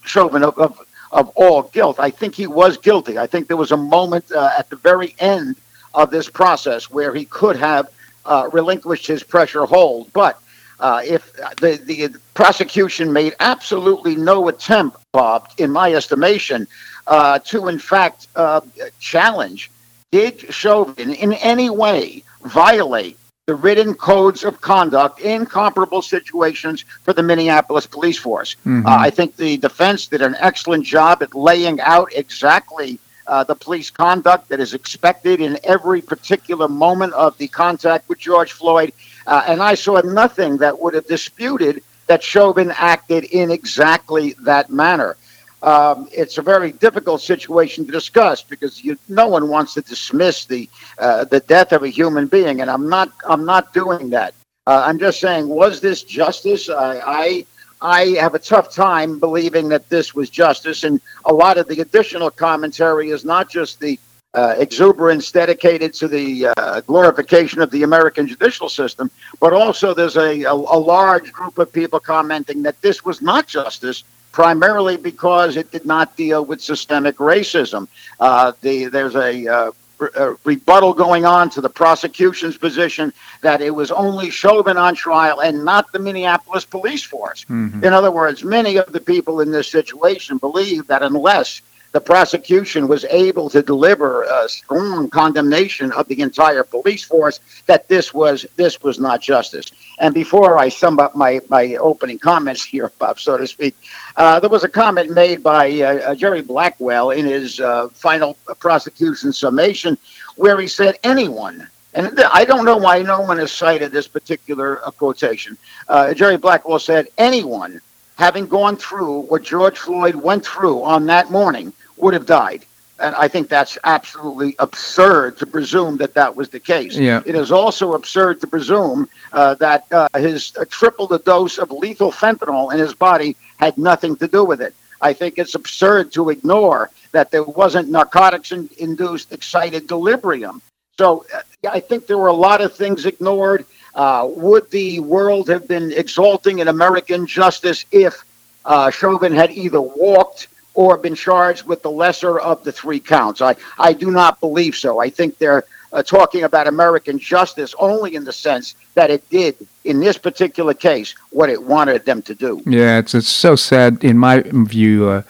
[0.06, 0.80] Chauvin of, of
[1.14, 2.00] of all guilt.
[2.00, 3.18] I think he was guilty.
[3.18, 5.56] I think there was a moment uh, at the very end
[5.94, 7.88] of this process where he could have
[8.26, 10.12] uh, relinquished his pressure hold.
[10.12, 10.42] But
[10.80, 16.68] uh, if the, the prosecution made absolutely no attempt, Bob, in my estimation,
[17.06, 18.62] uh, to in fact uh,
[19.00, 19.70] challenge,
[20.12, 27.12] did Chauvin in any way violate the written codes of conduct in comparable situations for
[27.12, 28.56] the Minneapolis police force.
[28.66, 28.88] Mm-hmm.
[28.88, 33.56] Uh, I think the defense did an excellent job at laying out exactly uh, the
[33.56, 38.94] police conduct that is expected in every particular moment of the contact with George Floyd.
[39.28, 44.70] Uh, and I saw nothing that would have disputed that Chauvin acted in exactly that
[44.70, 45.18] manner
[45.64, 50.46] um, it's a very difficult situation to discuss because you, no one wants to dismiss
[50.46, 54.34] the uh, the death of a human being, and I'm not I'm not doing that.
[54.68, 56.70] Uh, I'm just saying, was this justice?
[56.70, 57.46] I, I
[57.82, 61.80] I have a tough time believing that this was justice, and a lot of the
[61.80, 63.98] additional commentary is not just the
[64.34, 70.18] uh, exuberance dedicated to the uh, glorification of the American judicial system, but also there's
[70.18, 75.56] a, a, a large group of people commenting that this was not justice primarily because
[75.56, 77.88] it did not deal with systemic racism.
[78.20, 79.72] Uh, the, there's a, uh,
[80.16, 85.40] a, rebuttal going on to the prosecution's position that it was only Chauvin on trial
[85.40, 87.46] and not the Minneapolis police force.
[87.46, 87.86] Mm-hmm.
[87.86, 91.62] In other words, many of the people in this situation believe that unless
[91.94, 97.88] the prosecution was able to deliver a strong condemnation of the entire police force that
[97.88, 99.72] this was this was not justice.
[100.00, 103.76] And before I sum up my, my opening comments here, Bob, so to speak,
[104.18, 108.34] uh, there was a comment made by uh, uh Jerry Blackwell in his uh, final
[108.60, 109.98] prosecution summation
[110.36, 114.84] where he said anyone and I don't know why no one has cited this particular
[114.84, 115.60] uh, quotation.
[115.88, 117.80] Uh, Jerry Blackwell said, anyone
[118.16, 121.72] having gone through what George Floyd went through on that morning
[122.04, 122.66] would have died.
[123.00, 126.96] And I think that's absolutely absurd to presume that that was the case.
[126.96, 127.24] Yeah.
[127.26, 131.72] It is also absurd to presume uh, that uh, his uh, triple the dose of
[131.72, 134.74] lethal fentanyl in his body had nothing to do with it.
[135.02, 140.62] I think it's absurd to ignore that there wasn't narcotics induced excited delirium.
[140.98, 141.42] So uh,
[141.78, 143.66] I think there were a lot of things ignored.
[143.96, 148.24] Uh, would the world have been exalting in American justice if
[148.66, 153.42] uh, Chauvin had either walked or been charged with the lesser of the three counts.
[153.42, 155.00] I, I do not believe so.
[155.00, 159.56] I think they're uh, talking about American justice only in the sense that it did,
[159.86, 162.62] in this particular case, what it wanted them to do.
[162.66, 165.08] Yeah, it's, it's so sad in my view.
[165.08, 165.22] Uh,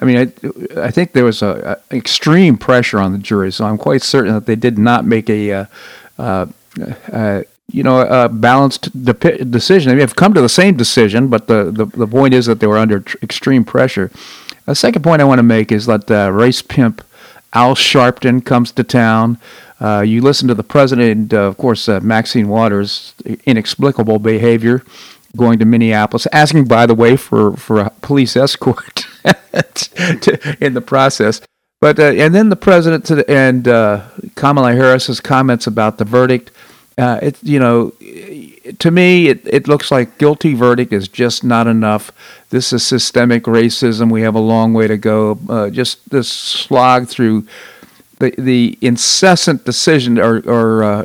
[0.00, 3.64] I mean, I, I think there was a, a, extreme pressure on the jury, so
[3.64, 5.64] I'm quite certain that they did not make a, uh,
[6.18, 6.46] uh,
[7.10, 9.96] uh you know, a balanced de- decision.
[9.96, 12.76] they've come to the same decision, but the, the, the point is that they were
[12.76, 14.10] under tr- extreme pressure.
[14.66, 17.04] A second point I want to make is that uh, race pimp
[17.52, 19.38] Al Sharpton comes to town.
[19.80, 24.84] Uh, you listen to the president, uh, of course, uh, Maxine Waters' inexplicable behavior
[25.36, 30.80] going to Minneapolis, asking, by the way, for, for a police escort to, in the
[30.80, 31.40] process.
[31.80, 34.04] But uh, and then the president the, and uh,
[34.36, 36.52] Kamala Harris's comments about the verdict.
[36.96, 37.92] Uh, it you know
[38.78, 42.12] to me, it, it looks like guilty verdict is just not enough.
[42.50, 44.10] This is systemic racism.
[44.10, 45.38] We have a long way to go.
[45.48, 47.46] Uh, just this slog through
[48.18, 51.04] the the incessant decision or, or uh,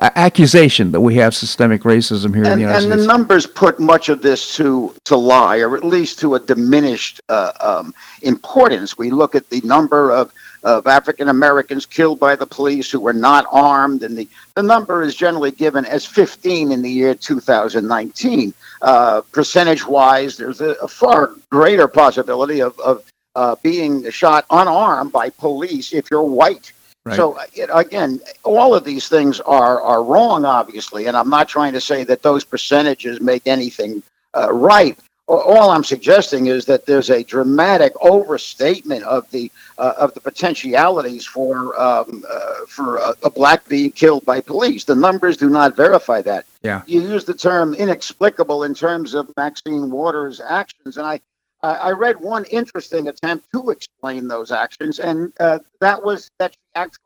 [0.00, 3.02] accusation that we have systemic racism here and, in the United and States.
[3.02, 7.20] the numbers put much of this to to lie, or at least to a diminished
[7.28, 8.98] uh, um, importance.
[8.98, 10.32] We look at the number of
[10.64, 15.02] of African Americans killed by the police who were not armed, and the, the number
[15.02, 18.54] is generally given as 15 in the year 2019.
[18.80, 23.04] Uh, percentage wise, there's a, a, far greater possibility of, of
[23.36, 26.72] uh, being shot unarmed by police if you're white.
[27.04, 27.16] Right.
[27.16, 27.38] So
[27.72, 32.02] again, all of these things are are wrong, obviously, and I'm not trying to say
[32.04, 34.02] that those percentages make anything
[34.34, 40.12] uh, right all I'm suggesting is that there's a dramatic overstatement of the uh, of
[40.14, 44.84] the potentialities for um, uh, for a, a, black being killed by police.
[44.84, 46.44] The numbers do not verify that.
[46.62, 51.20] Yeah, you use the term inexplicable in terms of Maxine Waters' actions, and I
[51.62, 56.58] I read one interesting attempt to explain those actions, and uh, that was that she
[56.74, 57.00] actually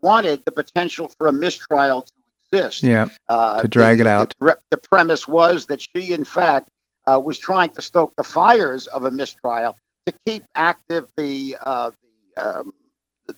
[0.00, 2.12] wanted the potential for a mistrial to
[2.52, 2.84] exist.
[2.84, 4.32] Yeah, Uh, to drag the, it out.
[4.38, 6.68] The, the premise was that she, in fact,
[7.06, 9.76] uh, was trying to stoke the fires of a mistrial
[10.06, 11.90] to keep active the uh,
[12.36, 12.72] the, um,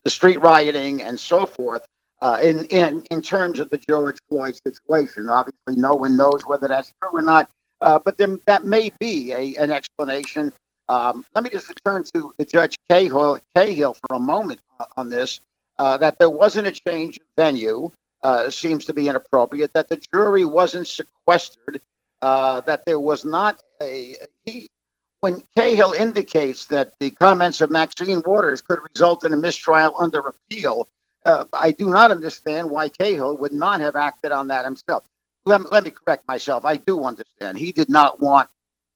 [0.04, 1.84] the street rioting and so forth.
[2.20, 6.66] Uh, in, in in terms of the George Floyd situation, obviously no one knows whether
[6.66, 7.48] that's true or not,
[7.80, 10.52] uh, but then that may be a, an explanation.
[10.88, 14.60] Um, let me just return to the Judge Cahill, Cahill for a moment
[14.96, 15.40] on this.
[15.78, 17.92] Uh, that there wasn't a change of venue
[18.22, 19.72] uh, seems to be inappropriate.
[19.74, 21.80] That the jury wasn't sequestered.
[22.20, 24.68] Uh, that there was not a he.
[25.20, 30.20] When Cahill indicates that the comments of Maxine Waters could result in a mistrial under
[30.20, 30.88] appeal,
[31.24, 35.04] uh, I do not understand why Cahill would not have acted on that himself.
[35.44, 36.64] Let, let me correct myself.
[36.64, 37.58] I do understand.
[37.58, 38.48] He did not want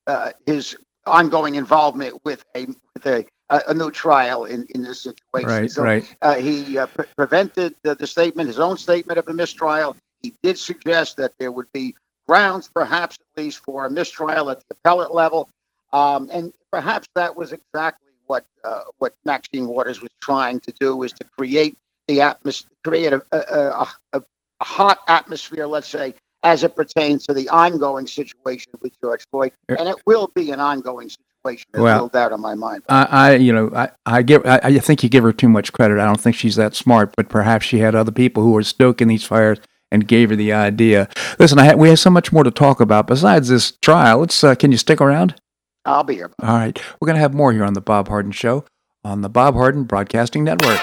[0.07, 5.03] uh, his ongoing involvement with a with a, a, a new trial in, in this
[5.03, 5.49] situation.
[5.49, 6.17] right, So right.
[6.23, 9.97] uh, he uh, pre- prevented the, the statement, his own statement of a mistrial.
[10.23, 11.97] He did suggest that there would be
[12.27, 15.49] grounds, perhaps at least, for a mistrial at the appellate level,
[15.93, 21.03] um, and perhaps that was exactly what uh, what Maxine Waters was trying to do,
[21.03, 21.77] is to create
[22.09, 24.23] the atmosphere, create a, a, a, a,
[24.65, 29.89] hot atmosphere, let's say, as it pertains to the ongoing situation with George Floyd, and
[29.89, 31.67] it will be an ongoing situation.
[31.73, 32.85] There's Well, no doubt in my mind.
[32.89, 35.73] I, I, you know, I, I give, I, I think you give her too much
[35.73, 35.99] credit.
[35.99, 39.09] I don't think she's that smart, but perhaps she had other people who were stoking
[39.09, 39.59] these fires
[39.93, 41.09] and gave her the idea.
[41.39, 44.19] Listen, I ha- we have so much more to talk about besides this trial.
[44.21, 45.37] Let's, uh, can you stick around?
[45.85, 46.31] I'll be here.
[46.43, 48.65] All right, we're going to have more here on the Bob Harden Show
[49.05, 50.79] on the Bob Harden Broadcasting Network.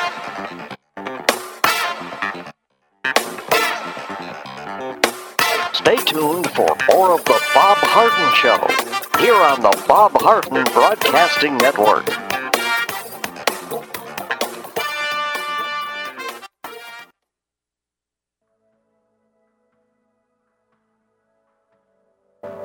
[5.74, 8.60] Stay tuned for more of the Bob Harden Show
[9.20, 12.29] here on the Bob Harden Broadcasting Network.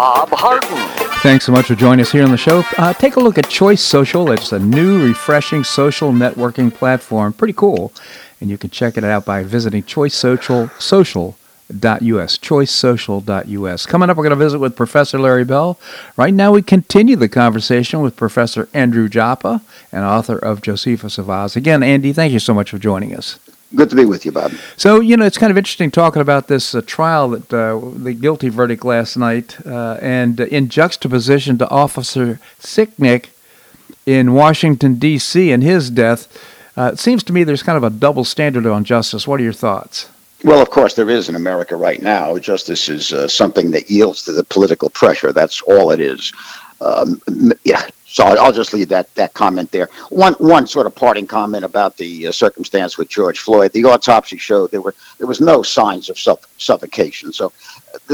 [0.00, 0.78] Bob Harden.
[1.20, 2.64] Thanks so much for joining us here on the show.
[2.78, 4.32] Uh, take a look at Choice Social.
[4.32, 7.34] It's a new, refreshing social networking platform.
[7.34, 7.92] Pretty cool.
[8.40, 12.38] And you can check it out by visiting choicesocial.us.
[12.38, 13.84] choicesocial.us.
[13.84, 15.78] Coming up, we're going to visit with Professor Larry Bell.
[16.16, 19.60] Right now, we continue the conversation with Professor Andrew Joppa,
[19.92, 21.56] and author of Josephus of Oz.
[21.56, 23.38] Again, Andy, thank you so much for joining us.
[23.74, 24.52] Good to be with you, Bob.
[24.76, 28.14] So, you know, it's kind of interesting talking about this uh, trial that uh, the
[28.14, 33.26] guilty verdict last night, uh, and in juxtaposition to Officer Sicknick
[34.06, 36.26] in Washington, D.C., and his death.
[36.76, 39.28] Uh, it seems to me there's kind of a double standard on justice.
[39.28, 40.08] What are your thoughts?
[40.42, 42.38] Well, of course, there is in America right now.
[42.38, 45.32] Justice is uh, something that yields to the political pressure.
[45.32, 46.32] That's all it is.
[46.80, 47.20] Um,
[47.64, 47.86] yeah.
[48.12, 49.88] So I'll just leave that, that comment there.
[50.08, 53.72] One one sort of parting comment about the uh, circumstance with George Floyd.
[53.72, 57.32] The autopsy showed there were there was no signs of suff- suffocation.
[57.32, 57.52] So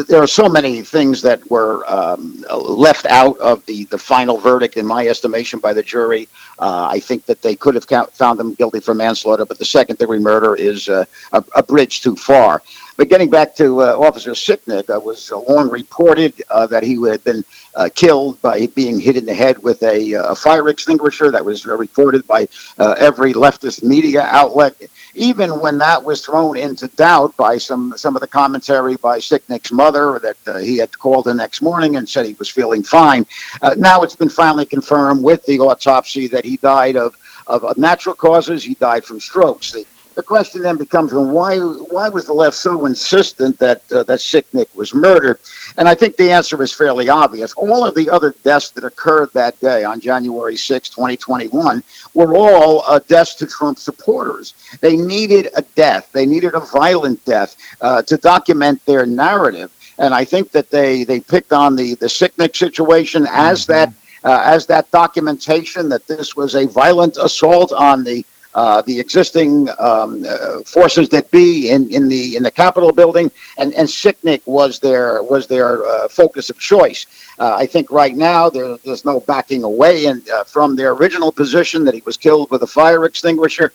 [0.09, 4.76] there are so many things that were um, left out of the, the final verdict,
[4.76, 6.28] in my estimation, by the jury.
[6.59, 9.64] Uh, I think that they could have count, found them guilty for manslaughter, but the
[9.64, 12.62] second degree murder is uh, a, a, bridge too far.
[12.97, 17.22] But getting back to uh, Officer Sicknick, it was long reported uh, that he had
[17.24, 17.44] been
[17.77, 21.31] uh, killed by being hit in the head with a, a fire extinguisher.
[21.31, 22.49] That was reported by
[22.79, 24.74] every leftist media outlet
[25.16, 29.72] even when that was thrown into doubt by some some of the commentary by Sicknick's
[29.72, 33.27] mother that uh, he had called the next morning and said he was feeling fine.
[33.62, 37.16] Uh, now it's been finally confirmed with the autopsy that he died of
[37.47, 38.62] of natural causes.
[38.62, 39.72] He died from strokes.
[39.72, 39.87] The,
[40.17, 44.19] the question then becomes, well, why why was the left so insistent that uh, that
[44.19, 45.39] Sicknick was murdered?
[45.77, 47.53] And I think the answer is fairly obvious.
[47.53, 51.83] All of the other deaths that occurred that day on January 6, 2021,
[52.14, 54.55] were all uh, deaths to Trump supporters.
[54.81, 56.11] They needed a death.
[56.12, 59.71] They needed a violent death uh, to document their narrative.
[59.99, 63.73] And I think that they they picked on the the Sicknick situation as mm-hmm.
[63.73, 63.93] that.
[64.25, 68.25] Uh, as that documentation that this was a violent assault on the
[68.57, 73.30] uh, the existing um, uh, forces that be in, in the in the Capitol building,
[73.61, 77.00] and, and Sicknick was their was their uh, focus of choice.
[77.38, 81.30] Uh, I think right now there, there's no backing away in, uh, from their original
[81.30, 83.68] position that he was killed with a fire extinguisher,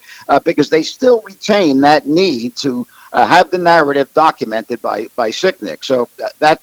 [0.44, 5.84] because they still retain that need to have the narrative documented by by Sicknick.
[5.84, 6.10] So
[6.40, 6.60] that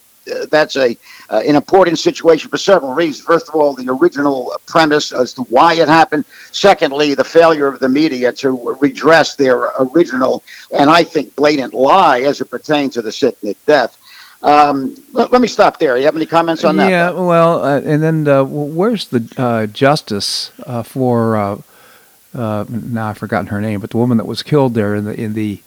[0.51, 0.97] that's a
[1.31, 3.24] uh, an important situation for several reasons.
[3.24, 6.24] First of all, the original premise as to why it happened.
[6.53, 12.20] Secondly, the failure of the media to redress their original and I think blatant lie
[12.20, 13.97] as it pertains to the Sicknick death.
[14.43, 15.97] Um, let, let, me stop there.
[15.97, 16.91] You have any comments on that?
[16.91, 21.37] Yeah, well, uh, and then uh, where's the uh, justice uh, for?
[21.37, 25.20] Uh, now I've forgotten her name, but the woman that was killed there in the
[25.20, 25.61] in the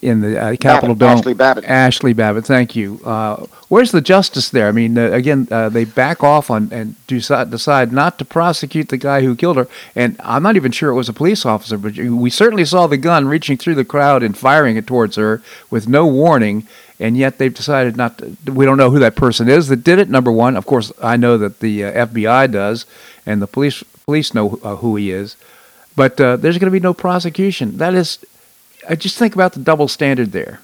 [0.00, 1.18] in the uh, Capitol Dome.
[1.18, 1.64] Ashli Babbitt.
[1.64, 2.46] Ashli Babbitt.
[2.46, 3.00] Thank you.
[3.04, 4.68] Uh, where's the justice there?
[4.68, 8.88] I mean, uh, again, uh, they back off on and decide, decide not to prosecute
[8.88, 9.68] the guy who killed her.
[9.94, 12.96] And I'm not even sure it was a police officer, but we certainly saw the
[12.96, 16.66] gun reaching through the crowd and firing it towards her with no warning.
[16.98, 18.36] And yet they've decided not to.
[18.52, 20.08] We don't know who that person is that did it.
[20.08, 22.86] Number one, of course, I know that the uh, FBI does,
[23.26, 25.36] and the police police know uh, who he is.
[25.96, 27.76] But there's going to be no prosecution.
[27.76, 28.18] That is
[28.88, 30.60] I just think about the double standard there.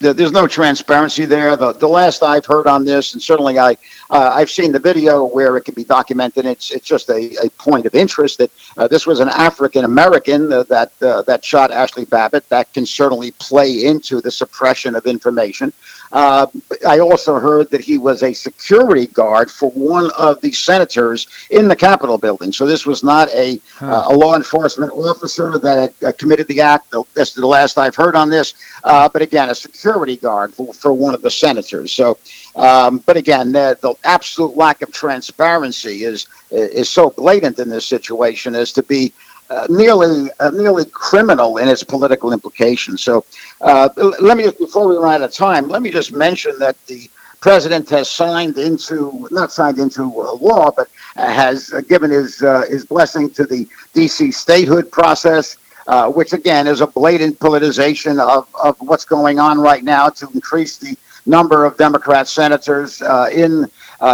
[0.00, 1.56] There's no transparency there.
[1.56, 3.72] The, the last I've heard on this, and certainly I,
[4.08, 6.46] uh, I've seen the video where it can be documented.
[6.46, 10.50] It's it's just a, a point of interest that uh, this was an African American
[10.50, 12.48] uh, that uh, that shot Ashli Babbitt.
[12.48, 15.70] That can certainly play into the suppression of information.
[16.12, 16.46] Uh,
[16.86, 21.68] I also heard that he was a security guard for one of the senators in
[21.68, 22.52] the Capitol building.
[22.52, 23.86] So this was not a, huh.
[23.86, 26.92] uh, a law enforcement officer that uh, committed the act.
[27.14, 28.54] That's the last I've heard on this.
[28.82, 31.92] Uh, but again, a security guard for, for one of the senators.
[31.92, 32.18] So,
[32.56, 37.86] um, but again, the, the absolute lack of transparency is is so blatant in this
[37.86, 39.12] situation as to be
[39.50, 43.02] uh, nearly uh, nearly criminal in its political implications.
[43.02, 43.24] So,
[43.60, 43.88] uh,
[44.20, 47.10] let me just before we run out of time, let me just mention that the
[47.40, 53.28] president has signed into not signed into law, but has given his uh, his blessing
[53.30, 54.30] to the D.C.
[54.30, 55.56] statehood process.
[55.86, 60.28] Uh, which again is a blatant politicization of, of what's going on right now to
[60.34, 60.96] increase the
[61.26, 63.00] number of Democrat senators
[63.32, 63.68] in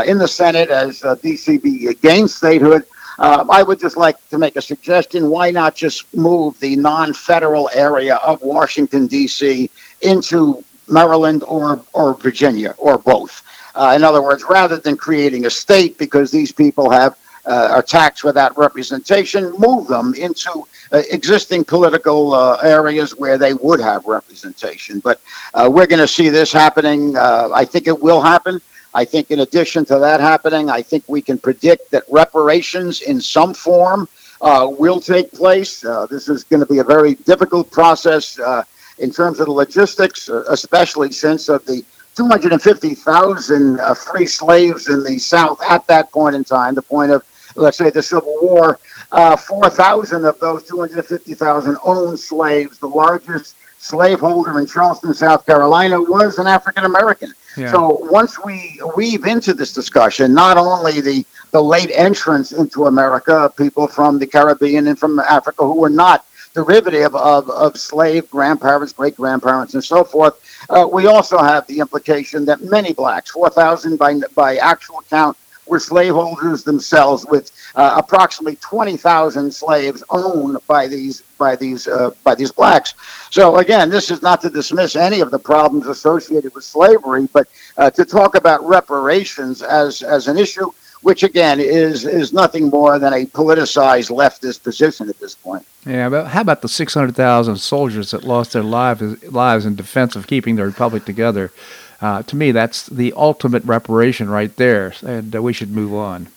[0.07, 2.85] in the Senate as DCB gains statehood.
[3.19, 5.31] Uh, I would just like to make a suggestion.
[5.31, 9.71] Why not just move the non federal area of Washington, D.C.
[10.03, 13.43] into Maryland or, or Virginia or both?
[13.75, 17.83] Uh, in other words, rather than creating a state because these people have uh, are
[17.83, 24.05] taxed without representation, move them into uh, existing political uh, areas where they would have
[24.07, 24.99] representation.
[25.01, 25.21] But
[25.55, 27.17] uh, we're going to see this happening.
[27.17, 28.61] Uh, I think it will happen.
[28.97, 33.21] I think, in addition to that happening, I think we can predict that reparations in
[33.21, 34.09] some form
[34.41, 35.85] uh, will take place.
[35.85, 38.63] Uh, this is going to be a very difficult process uh,
[38.99, 41.85] in terms of the logistics, uh, especially since of the
[42.15, 47.23] 250,000 uh, free slaves in the South at that point in time, the point of,
[47.55, 48.81] let's say, the Civil War.
[49.13, 53.57] Uh, 4,000 of those 250,000 owned slaves, the largest
[53.87, 57.33] slaveholder in Charleston, South Carolina, was an African American.
[57.57, 57.71] Yeah.
[57.71, 63.35] So once we weave into this discussion, not only the, the late entrance into America,
[63.37, 68.29] of people from the Caribbean and from Africa who were not derivative of, of slave
[68.31, 70.35] grandparents, great grandparents, and so forth,
[70.71, 75.81] uh, we also have the implication that many blacks, 4,000 by, by actual count, were
[75.81, 82.51] slaveholders themselves, with uh, approximately 20,000 slaves owned by these by these uh, by these
[82.51, 82.95] blacks.
[83.31, 87.49] So again, this is not to dismiss any of the problems associated with slavery, but
[87.77, 90.71] uh, to talk about reparations as as an issue,
[91.03, 95.67] which again is is nothing more than a politicized leftist position at this point.
[95.85, 100.27] Yeah, but how about the 600,000 soldiers that lost their lives lives in defense of
[100.27, 101.53] keeping the republic together?
[102.01, 106.29] Uh, to me, that's the ultimate reparation right there, and uh, we should move on.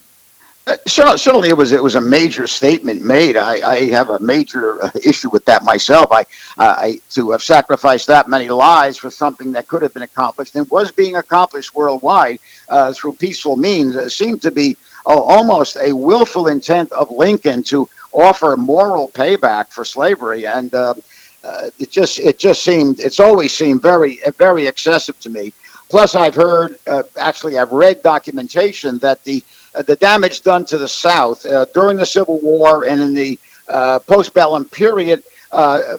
[0.69, 3.35] Uh, certainly, it was it was a major statement made.
[3.35, 6.11] I, I have a major uh, issue with that myself.
[6.11, 6.25] I,
[6.59, 10.69] I to have sacrificed that many lives for something that could have been accomplished and
[10.69, 12.37] was being accomplished worldwide
[12.69, 17.89] uh, through peaceful means uh, seemed to be almost a willful intent of Lincoln to
[18.11, 20.73] offer moral payback for slavery and.
[20.73, 20.93] Uh,
[21.41, 25.53] uh, it just it just seemed it's always seemed very very excessive to me.
[25.89, 29.43] Plus, I've heard uh, actually I've read documentation that the uh,
[29.73, 33.99] the damage done to the South uh, during the Civil War and in the uh,
[33.99, 35.97] postbellum period uh,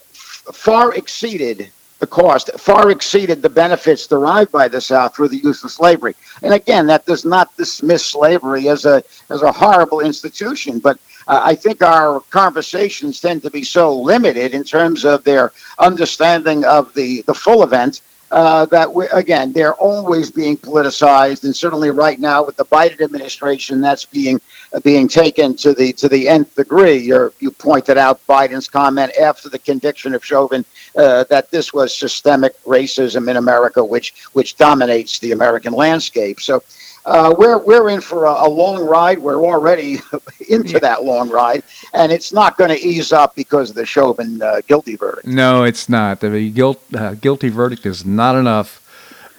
[0.52, 5.62] far exceeded the cost, far exceeded the benefits derived by the South through the use
[5.62, 6.14] of slavery.
[6.42, 10.98] And again, that does not dismiss slavery as a as a horrible institution, but
[11.28, 16.64] uh, I think our conversations tend to be so limited in terms of their understanding
[16.64, 18.00] of the, the full event
[18.30, 21.44] uh, that, we, again, they're always being politicized.
[21.44, 24.40] And certainly right now with the Biden administration, that's being
[24.72, 26.96] uh, being taken to the to the nth degree.
[26.96, 30.64] You're, you pointed out Biden's comment after the conviction of Chauvin
[30.96, 36.40] uh, that this was systemic racism in America, which which dominates the American landscape.
[36.40, 36.62] So
[37.04, 39.18] uh, we're we're in for a, a, long ride.
[39.18, 39.98] We're already
[40.48, 41.62] into that long ride,
[41.94, 45.26] and it's not going to ease up because of the Chauvin uh, guilty verdict.
[45.26, 46.20] No, it's not.
[46.20, 48.78] The guilt uh, guilty verdict is not enough.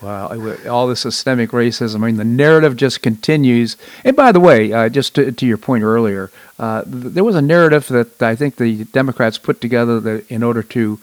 [0.01, 1.97] Well, all the systemic racism.
[1.97, 3.77] I mean, the narrative just continues.
[4.03, 7.35] And by the way, uh, just to, to, your point earlier, uh, th- there was
[7.35, 10.99] a narrative that I think the Democrats put together that in order to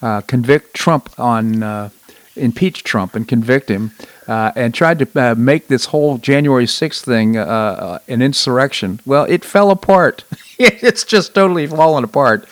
[0.00, 1.90] uh, convict Trump on
[2.36, 3.92] impeach Trump and convict him
[4.28, 9.00] uh, and tried to uh, make this whole January 6th thing uh, uh, an insurrection.
[9.06, 10.24] Well, it fell apart.
[10.58, 12.46] it's just totally fallen apart.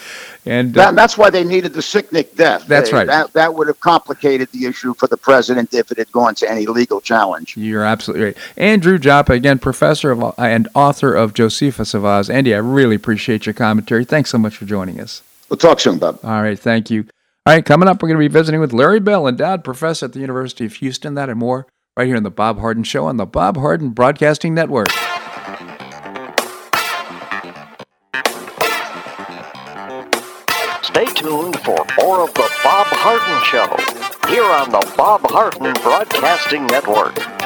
[0.47, 2.67] And uh, that, that's why they needed the Sicknick death.
[2.67, 3.07] That's they, right.
[3.07, 6.51] That, that would have complicated the issue for the president if it had gone to
[6.51, 7.57] any legal challenge.
[7.57, 8.37] You're absolutely right.
[8.57, 12.31] Andrew Joppa, again, professor of, and author of Josephus of Oz.
[12.31, 14.05] Andy, I really appreciate your commentary.
[14.05, 15.21] Thanks so much for joining us.
[15.51, 16.21] We'll talk soon, Bob.
[16.23, 16.59] All right.
[16.59, 17.07] Thank you.
[17.47, 20.13] All right, coming up, we're going to be visiting with Larry Bell, endowed professor at
[20.13, 21.15] the University of Houston.
[21.15, 24.53] That and more right here on The Bob Harden Show on the Bob Harden Broadcasting
[24.53, 24.91] Network.
[30.83, 36.67] Stay tuned for more of The Bob Harden Show here on the Bob Harden Broadcasting
[36.67, 37.46] Network.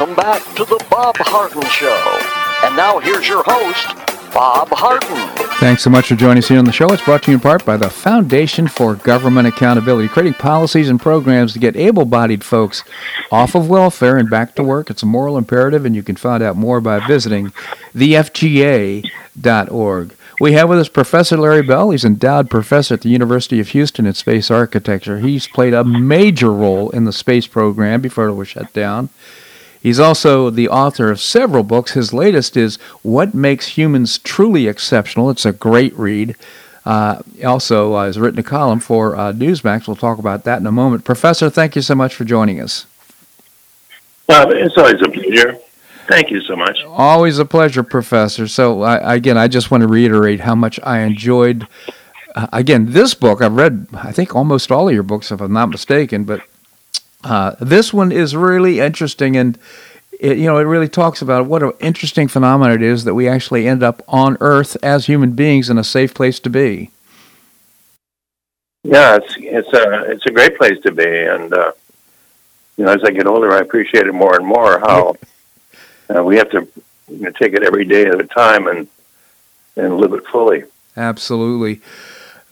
[0.00, 1.94] Welcome back to the Bob Harden Show.
[2.66, 3.86] And now here's your host,
[4.32, 5.28] Bob Harden.
[5.58, 6.90] Thanks so much for joining us here on the show.
[6.90, 10.98] It's brought to you in part by the Foundation for Government Accountability, creating policies and
[10.98, 12.82] programs to get able bodied folks
[13.30, 14.88] off of welfare and back to work.
[14.88, 17.50] It's a moral imperative, and you can find out more by visiting
[17.94, 19.04] thefga.org.
[20.40, 21.90] We have with us Professor Larry Bell.
[21.90, 25.18] He's an endowed professor at the University of Houston in space architecture.
[25.18, 29.10] He's played a major role in the space program before it was shut down.
[29.82, 31.92] He's also the author of several books.
[31.92, 35.30] His latest is What Makes Humans Truly Exceptional.
[35.30, 36.36] It's a great read.
[36.84, 39.86] Uh, also, uh, has written a column for uh, Newsmax.
[39.86, 41.04] We'll talk about that in a moment.
[41.04, 42.86] Professor, thank you so much for joining us.
[44.28, 45.58] Well, it's always a pleasure.
[46.08, 46.82] Thank you so much.
[46.86, 48.48] Always a pleasure, Professor.
[48.48, 51.66] So, I, again, I just want to reiterate how much I enjoyed.
[52.34, 55.52] Uh, again, this book, I've read, I think, almost all of your books, if I'm
[55.52, 56.42] not mistaken, but
[57.24, 59.36] uh, this one is really interesting.
[59.36, 59.58] And,
[60.18, 63.28] it, you know, it really talks about what an interesting phenomenon it is that we
[63.28, 66.90] actually end up on Earth as human beings in a safe place to be.
[68.82, 71.72] Yeah, it's it's a it's a great place to be, and uh,
[72.78, 74.78] you know, as I get older, I appreciate it more and more.
[74.80, 75.16] How
[76.14, 76.66] uh, we have to
[77.08, 78.88] you know, take it every day at a time and
[79.76, 80.64] and live it fully.
[80.96, 81.82] Absolutely.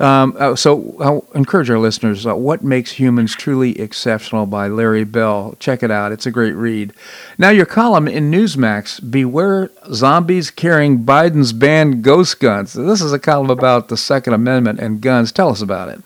[0.01, 2.25] Um, uh, so I'll encourage our listeners.
[2.25, 5.57] Uh, what makes humans truly exceptional by Larry Bell?
[5.59, 6.93] Check it out; it's a great read.
[7.37, 12.75] Now, your column in Newsmax: Beware zombies carrying Biden's banned ghost guns.
[12.75, 15.33] This is a column about the Second Amendment and guns.
[15.33, 16.01] Tell us about it.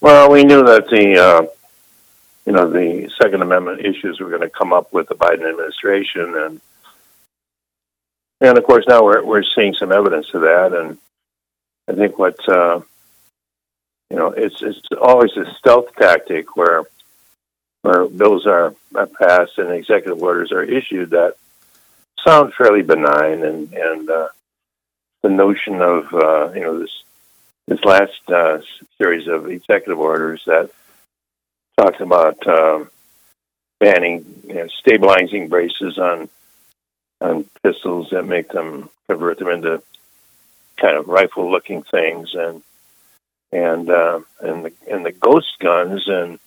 [0.00, 1.46] Well, we knew that the uh,
[2.46, 6.34] you know the Second Amendment issues were going to come up with the Biden administration,
[6.36, 6.60] and
[8.40, 10.96] and of course now we're we're seeing some evidence of that, and
[11.88, 12.80] I think what uh,
[14.10, 16.84] you know it's it's always a stealth tactic where
[17.82, 18.74] where bills are,
[19.18, 21.36] passed and executive orders are issued that
[22.26, 24.28] sound fairly benign, and and uh,
[25.22, 27.02] the notion of uh, you know this
[27.66, 28.60] this last uh,
[28.98, 30.70] series of executive orders that
[31.78, 32.90] talks about um,
[33.80, 36.28] banning you know, stabilizing braces on
[37.20, 39.82] on pistols that make them convert them into
[40.80, 42.62] kind of rifle looking things and
[43.52, 46.38] and uh, and the and the ghost guns and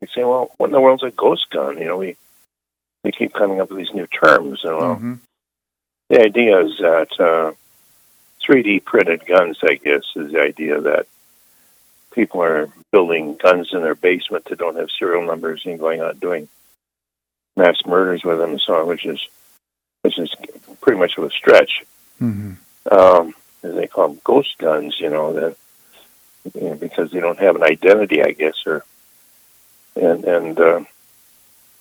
[0.00, 1.78] you say, well, what in the world's a ghost gun?
[1.78, 2.16] You know, we
[3.04, 5.14] we keep coming up with these new terms, and well, Mm-hmm.
[6.10, 7.52] the idea is that uh,
[8.46, 11.06] 3D printed guns, I guess, is the idea that
[12.12, 16.20] people are building guns in their basement that don't have serial numbers and going out
[16.20, 16.48] doing
[17.56, 19.26] mass murders with them, so on, which is
[20.02, 20.34] which is
[20.80, 21.84] pretty much of a stretch.
[22.20, 22.52] Mm-hmm.
[22.90, 25.00] Um, as they call them, ghost guns.
[25.00, 25.56] You know that
[26.54, 28.84] you know, because they don't have an identity, I guess, or
[29.96, 30.84] and and uh,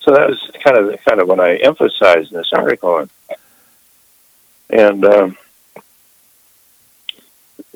[0.01, 3.09] so that was kind of kind of what I emphasized in this article, and,
[4.69, 5.37] and um,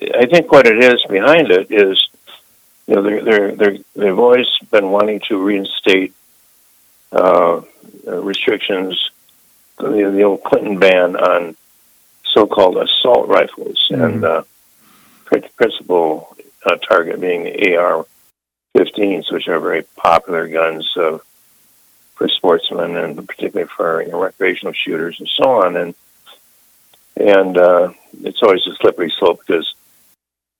[0.01, 2.07] I think what it is behind it is,
[2.87, 6.13] you know, they're they're they're they've always been wanting to reinstate
[7.11, 7.61] uh,
[8.05, 9.11] restrictions,
[9.77, 11.55] the, the old Clinton ban on
[12.39, 14.03] so-called assault rifles, Mhm.
[14.05, 14.43] and uh,
[15.57, 16.35] principal
[16.65, 21.17] uh, target being the AR-15s, which are very popular guns uh,
[22.15, 25.75] for sportsmen and particularly for you know, recreational shooters and so on.
[25.75, 25.95] And
[27.15, 27.91] and uh,
[28.23, 29.73] it's always a slippery slope because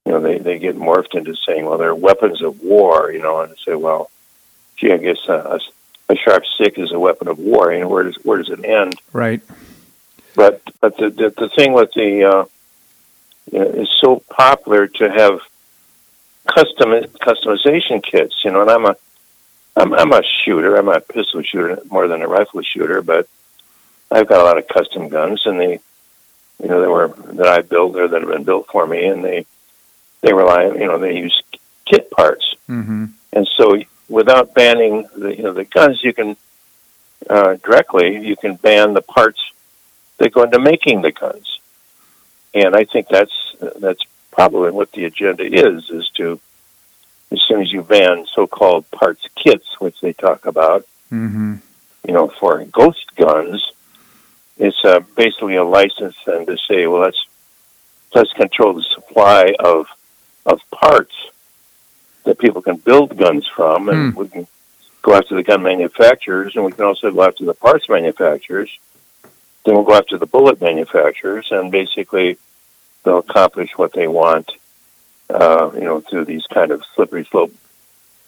[0.04, 3.40] you know they, they get morphed into saying, well, they're weapons of war, you know,
[3.40, 4.10] and say, well,
[4.76, 7.72] gee, I guess uh, a, a sharp stick is a weapon of war.
[7.72, 8.94] You know, where does where does it end?
[9.12, 9.40] Right.
[10.34, 12.44] But but the the, the thing with the uh,
[13.52, 15.40] you know, is so popular to have
[16.46, 18.44] custom customization kits.
[18.44, 18.96] You know, and I'm a
[19.76, 20.76] I'm I'm a shooter.
[20.76, 23.28] I'm a pistol shooter more than a rifle shooter, but
[24.10, 25.80] I've got a lot of custom guns, and they
[26.62, 29.24] you know that were that I built or that have been built for me, and
[29.24, 29.46] they
[30.20, 31.42] they rely you know they use
[31.86, 33.06] kit parts, Mm-hmm.
[33.32, 36.36] and so without banning the you know the guns, you can
[37.28, 39.40] uh, directly you can ban the parts
[40.20, 41.58] that go into making the guns,
[42.54, 46.38] and I think that's that's probably what the agenda is is to
[47.32, 51.56] as soon as you ban so-called parts kits, which they talk about, Mm-hmm.
[52.06, 53.72] you know, for ghost guns,
[54.58, 57.26] it's uh, basically a license then to say, well, let's
[58.14, 59.88] let's control the supply of
[60.46, 61.16] of parts
[62.24, 64.46] that people can build guns from, and we can
[65.02, 68.70] go after the gun manufacturers, and we can also go after the parts manufacturers.
[69.64, 72.38] Then we'll go after the bullet manufacturers, and basically
[73.04, 74.52] they'll accomplish what they want,
[75.28, 77.52] uh, you know, through these kind of slippery slope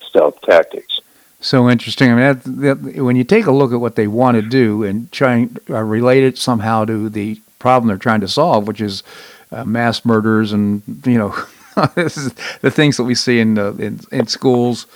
[0.00, 1.00] stealth tactics.
[1.40, 2.10] So interesting.
[2.10, 4.84] I mean, that, that, when you take a look at what they want to do
[4.84, 8.80] and try and uh, relate it somehow to the problem they're trying to solve, which
[8.80, 9.02] is
[9.50, 11.30] uh, mass murders and you know
[11.74, 14.86] the things that we see in uh, in, in schools.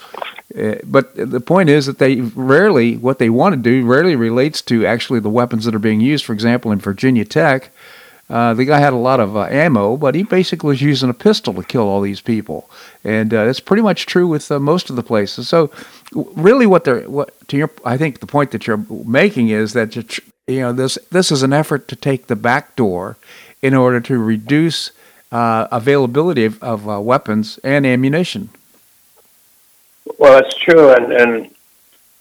[0.57, 4.62] Uh, but the point is that they rarely what they want to do rarely relates
[4.62, 6.24] to actually the weapons that are being used.
[6.24, 7.70] For example, in Virginia Tech,
[8.30, 11.14] uh, the guy had a lot of uh, ammo, but he basically was using a
[11.14, 12.68] pistol to kill all these people,
[13.04, 15.48] and uh, that's pretty much true with uh, most of the places.
[15.48, 15.70] So,
[16.12, 19.94] really, what they're what to your I think the point that you're making is that
[19.94, 23.16] you know this this is an effort to take the back door
[23.62, 24.90] in order to reduce
[25.30, 28.48] uh, availability of, of weapons and ammunition.
[30.18, 31.50] Well, that's true, and and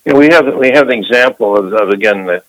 [0.05, 2.43] you know, we have we have the example of, of again the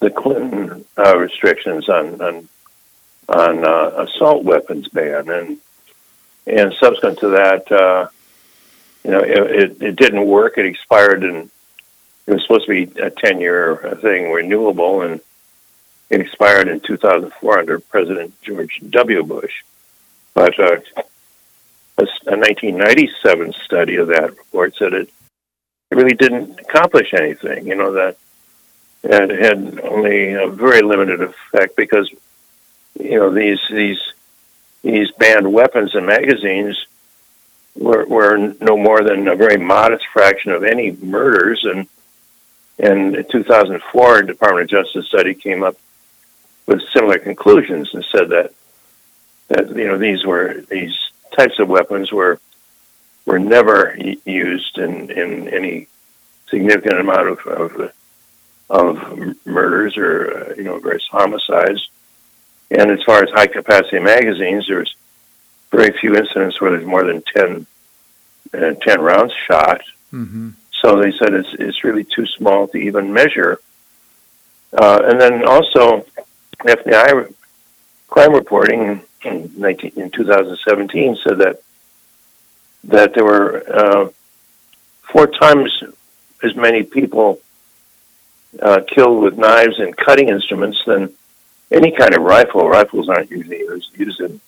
[0.00, 2.48] the Clinton uh, restrictions on on
[3.28, 5.58] on uh, assault weapons ban, and
[6.46, 8.08] and subsequent to that, uh,
[9.04, 10.56] you know, it, it, it, didn't work.
[10.56, 11.50] It expired, and
[12.26, 15.20] it was supposed to be a ten-year thing, renewable, and
[16.10, 19.22] it expired in 2004 under President George W.
[19.22, 19.62] Bush.
[20.32, 20.78] But uh,
[21.98, 25.10] a, a 1997 study of that report said it,
[25.90, 27.66] it really didn't accomplish anything.
[27.66, 28.16] You know that
[29.02, 32.10] it had only a very limited effect because
[32.98, 34.00] you know these these
[34.82, 36.86] these banned weapons and magazines
[37.74, 41.86] were, were no more than a very modest fraction of any murders and
[42.78, 45.76] in 2004 Department of Justice study came up
[46.66, 48.52] with similar conclusions and said that
[49.48, 51.07] that you know these were these
[51.38, 52.38] types of weapons were
[53.26, 55.88] were never used in in any
[56.48, 57.92] significant amount of of,
[58.70, 61.88] of murders or uh, you know various homicides
[62.70, 64.94] and as far as high capacity magazines, there's
[65.70, 67.66] very few incidents where there's more than 10,
[68.54, 69.80] uh, 10 rounds shot.
[70.12, 70.50] Mm-hmm.
[70.72, 73.58] So they said it's, it's really too small to even measure.
[74.72, 76.04] Uh, and then also,
[76.60, 77.32] FBI
[78.08, 81.60] crime reporting in, 19, in 2017 said that
[82.84, 84.08] that there were uh,
[85.02, 85.82] four times
[86.42, 87.40] as many people
[88.62, 91.12] uh, killed with knives and cutting instruments than
[91.70, 92.68] any kind of rifle.
[92.68, 94.40] Rifles aren't usually used, in,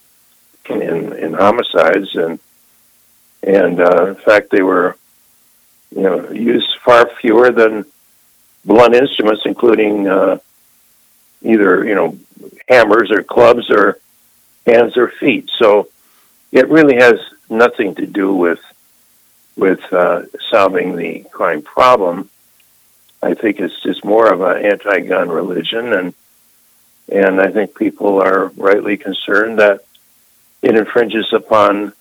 [0.69, 2.39] in in homicides, and
[3.43, 4.97] and uh, in fact they were,
[5.95, 7.85] you know, used far fewer than
[8.65, 10.37] blunt instruments, including uh,
[11.41, 12.17] either you know
[12.67, 13.99] hammers or clubs or
[14.65, 15.49] hands or feet.
[15.57, 15.87] So
[16.51, 18.59] it really has nothing to do with
[19.57, 22.29] with uh, solving the crime problem.
[23.21, 26.13] I think it's just more of an anti-gun religion, and
[27.11, 29.81] and I think people are rightly concerned that
[30.61, 31.93] it infringes upon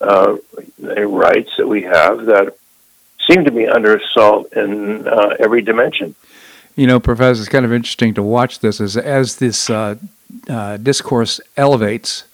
[0.00, 0.36] uh,
[0.78, 2.56] rights that we have that
[3.26, 6.14] seem to be under assault in uh, every dimension.
[6.74, 9.96] You know, Professor, it's kind of interesting to watch this as as this uh,
[10.48, 12.24] uh discourse elevates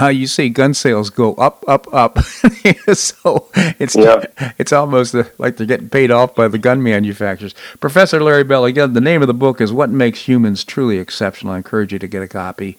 [0.00, 2.18] uh, you see gun sales go up, up, up.
[2.94, 4.24] so it's yeah.
[4.58, 7.54] it's almost like they're getting paid off by the gun manufacturers.
[7.80, 11.54] Professor Larry Bell, again, the name of the book is What Makes Humans Truly Exceptional.
[11.54, 12.76] I encourage you to get a copy.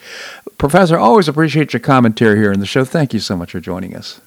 [0.57, 2.85] Professor, always appreciate your commentary here in the show.
[2.85, 4.21] Thank you so much for joining us.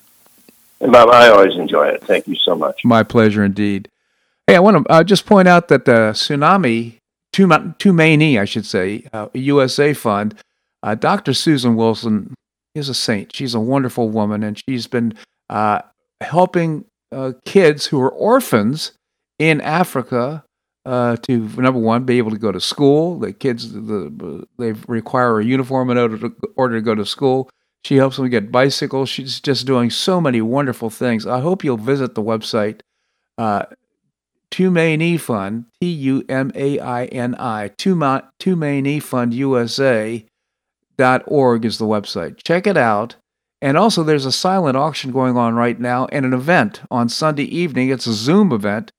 [0.81, 2.03] Bob, I always enjoy it.
[2.05, 2.81] Thank you so much.
[2.85, 3.89] My pleasure indeed.
[4.47, 7.00] Hey, I want to uh, just point out that the tsunami,
[7.33, 10.35] Tumaini, I should say, uh, USA Fund,
[10.83, 11.35] uh, Dr.
[11.35, 12.35] Susan Wilson
[12.75, 13.35] is a saint.
[13.35, 15.15] She's a wonderful woman, and she's been
[15.49, 15.83] uh,
[16.21, 18.93] helping uh, kids who are orphans
[19.39, 20.45] in Africa
[20.87, 23.19] uh, to number one be able to go to school.
[23.19, 27.51] The kids the, they require a uniform in order to, order to go to school.
[27.85, 29.09] She helps them get bicycles.
[29.09, 31.27] She's just doing so many wonderful things.
[31.27, 32.81] I hope you'll visit the website.
[33.39, 33.65] Uh,
[34.51, 40.27] Tumaini Fund, T U M A I N I, Tumaini Fund USA
[41.27, 42.43] org is the website.
[42.45, 43.17] Check it out.
[43.63, 47.45] And also, there's a silent auction going on right now and an event on Sunday
[47.45, 47.91] evening.
[47.91, 48.91] It's a Zoom event.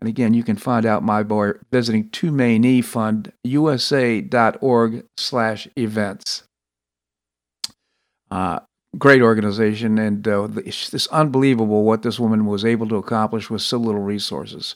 [0.00, 6.42] And again, you can find out my boy visiting tumainifund.usa.org slash events.
[8.30, 8.58] Uh,
[8.98, 13.76] great organization, and uh, it's unbelievable what this woman was able to accomplish with so
[13.78, 14.74] little resources.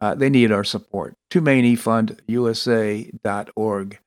[0.00, 1.14] Uh, they need our support.
[1.30, 3.98] tumainifund.usa.org.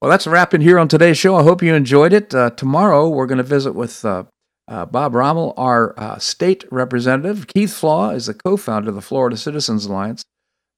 [0.00, 1.36] Well, that's a wrap in here on today's show.
[1.36, 2.32] I hope you enjoyed it.
[2.34, 4.24] Uh, tomorrow, we're going to visit with uh,
[4.68, 7.48] uh, Bob Rommel, our uh, state representative.
[7.48, 10.22] Keith Flaugh is the co founder of the Florida Citizens Alliance.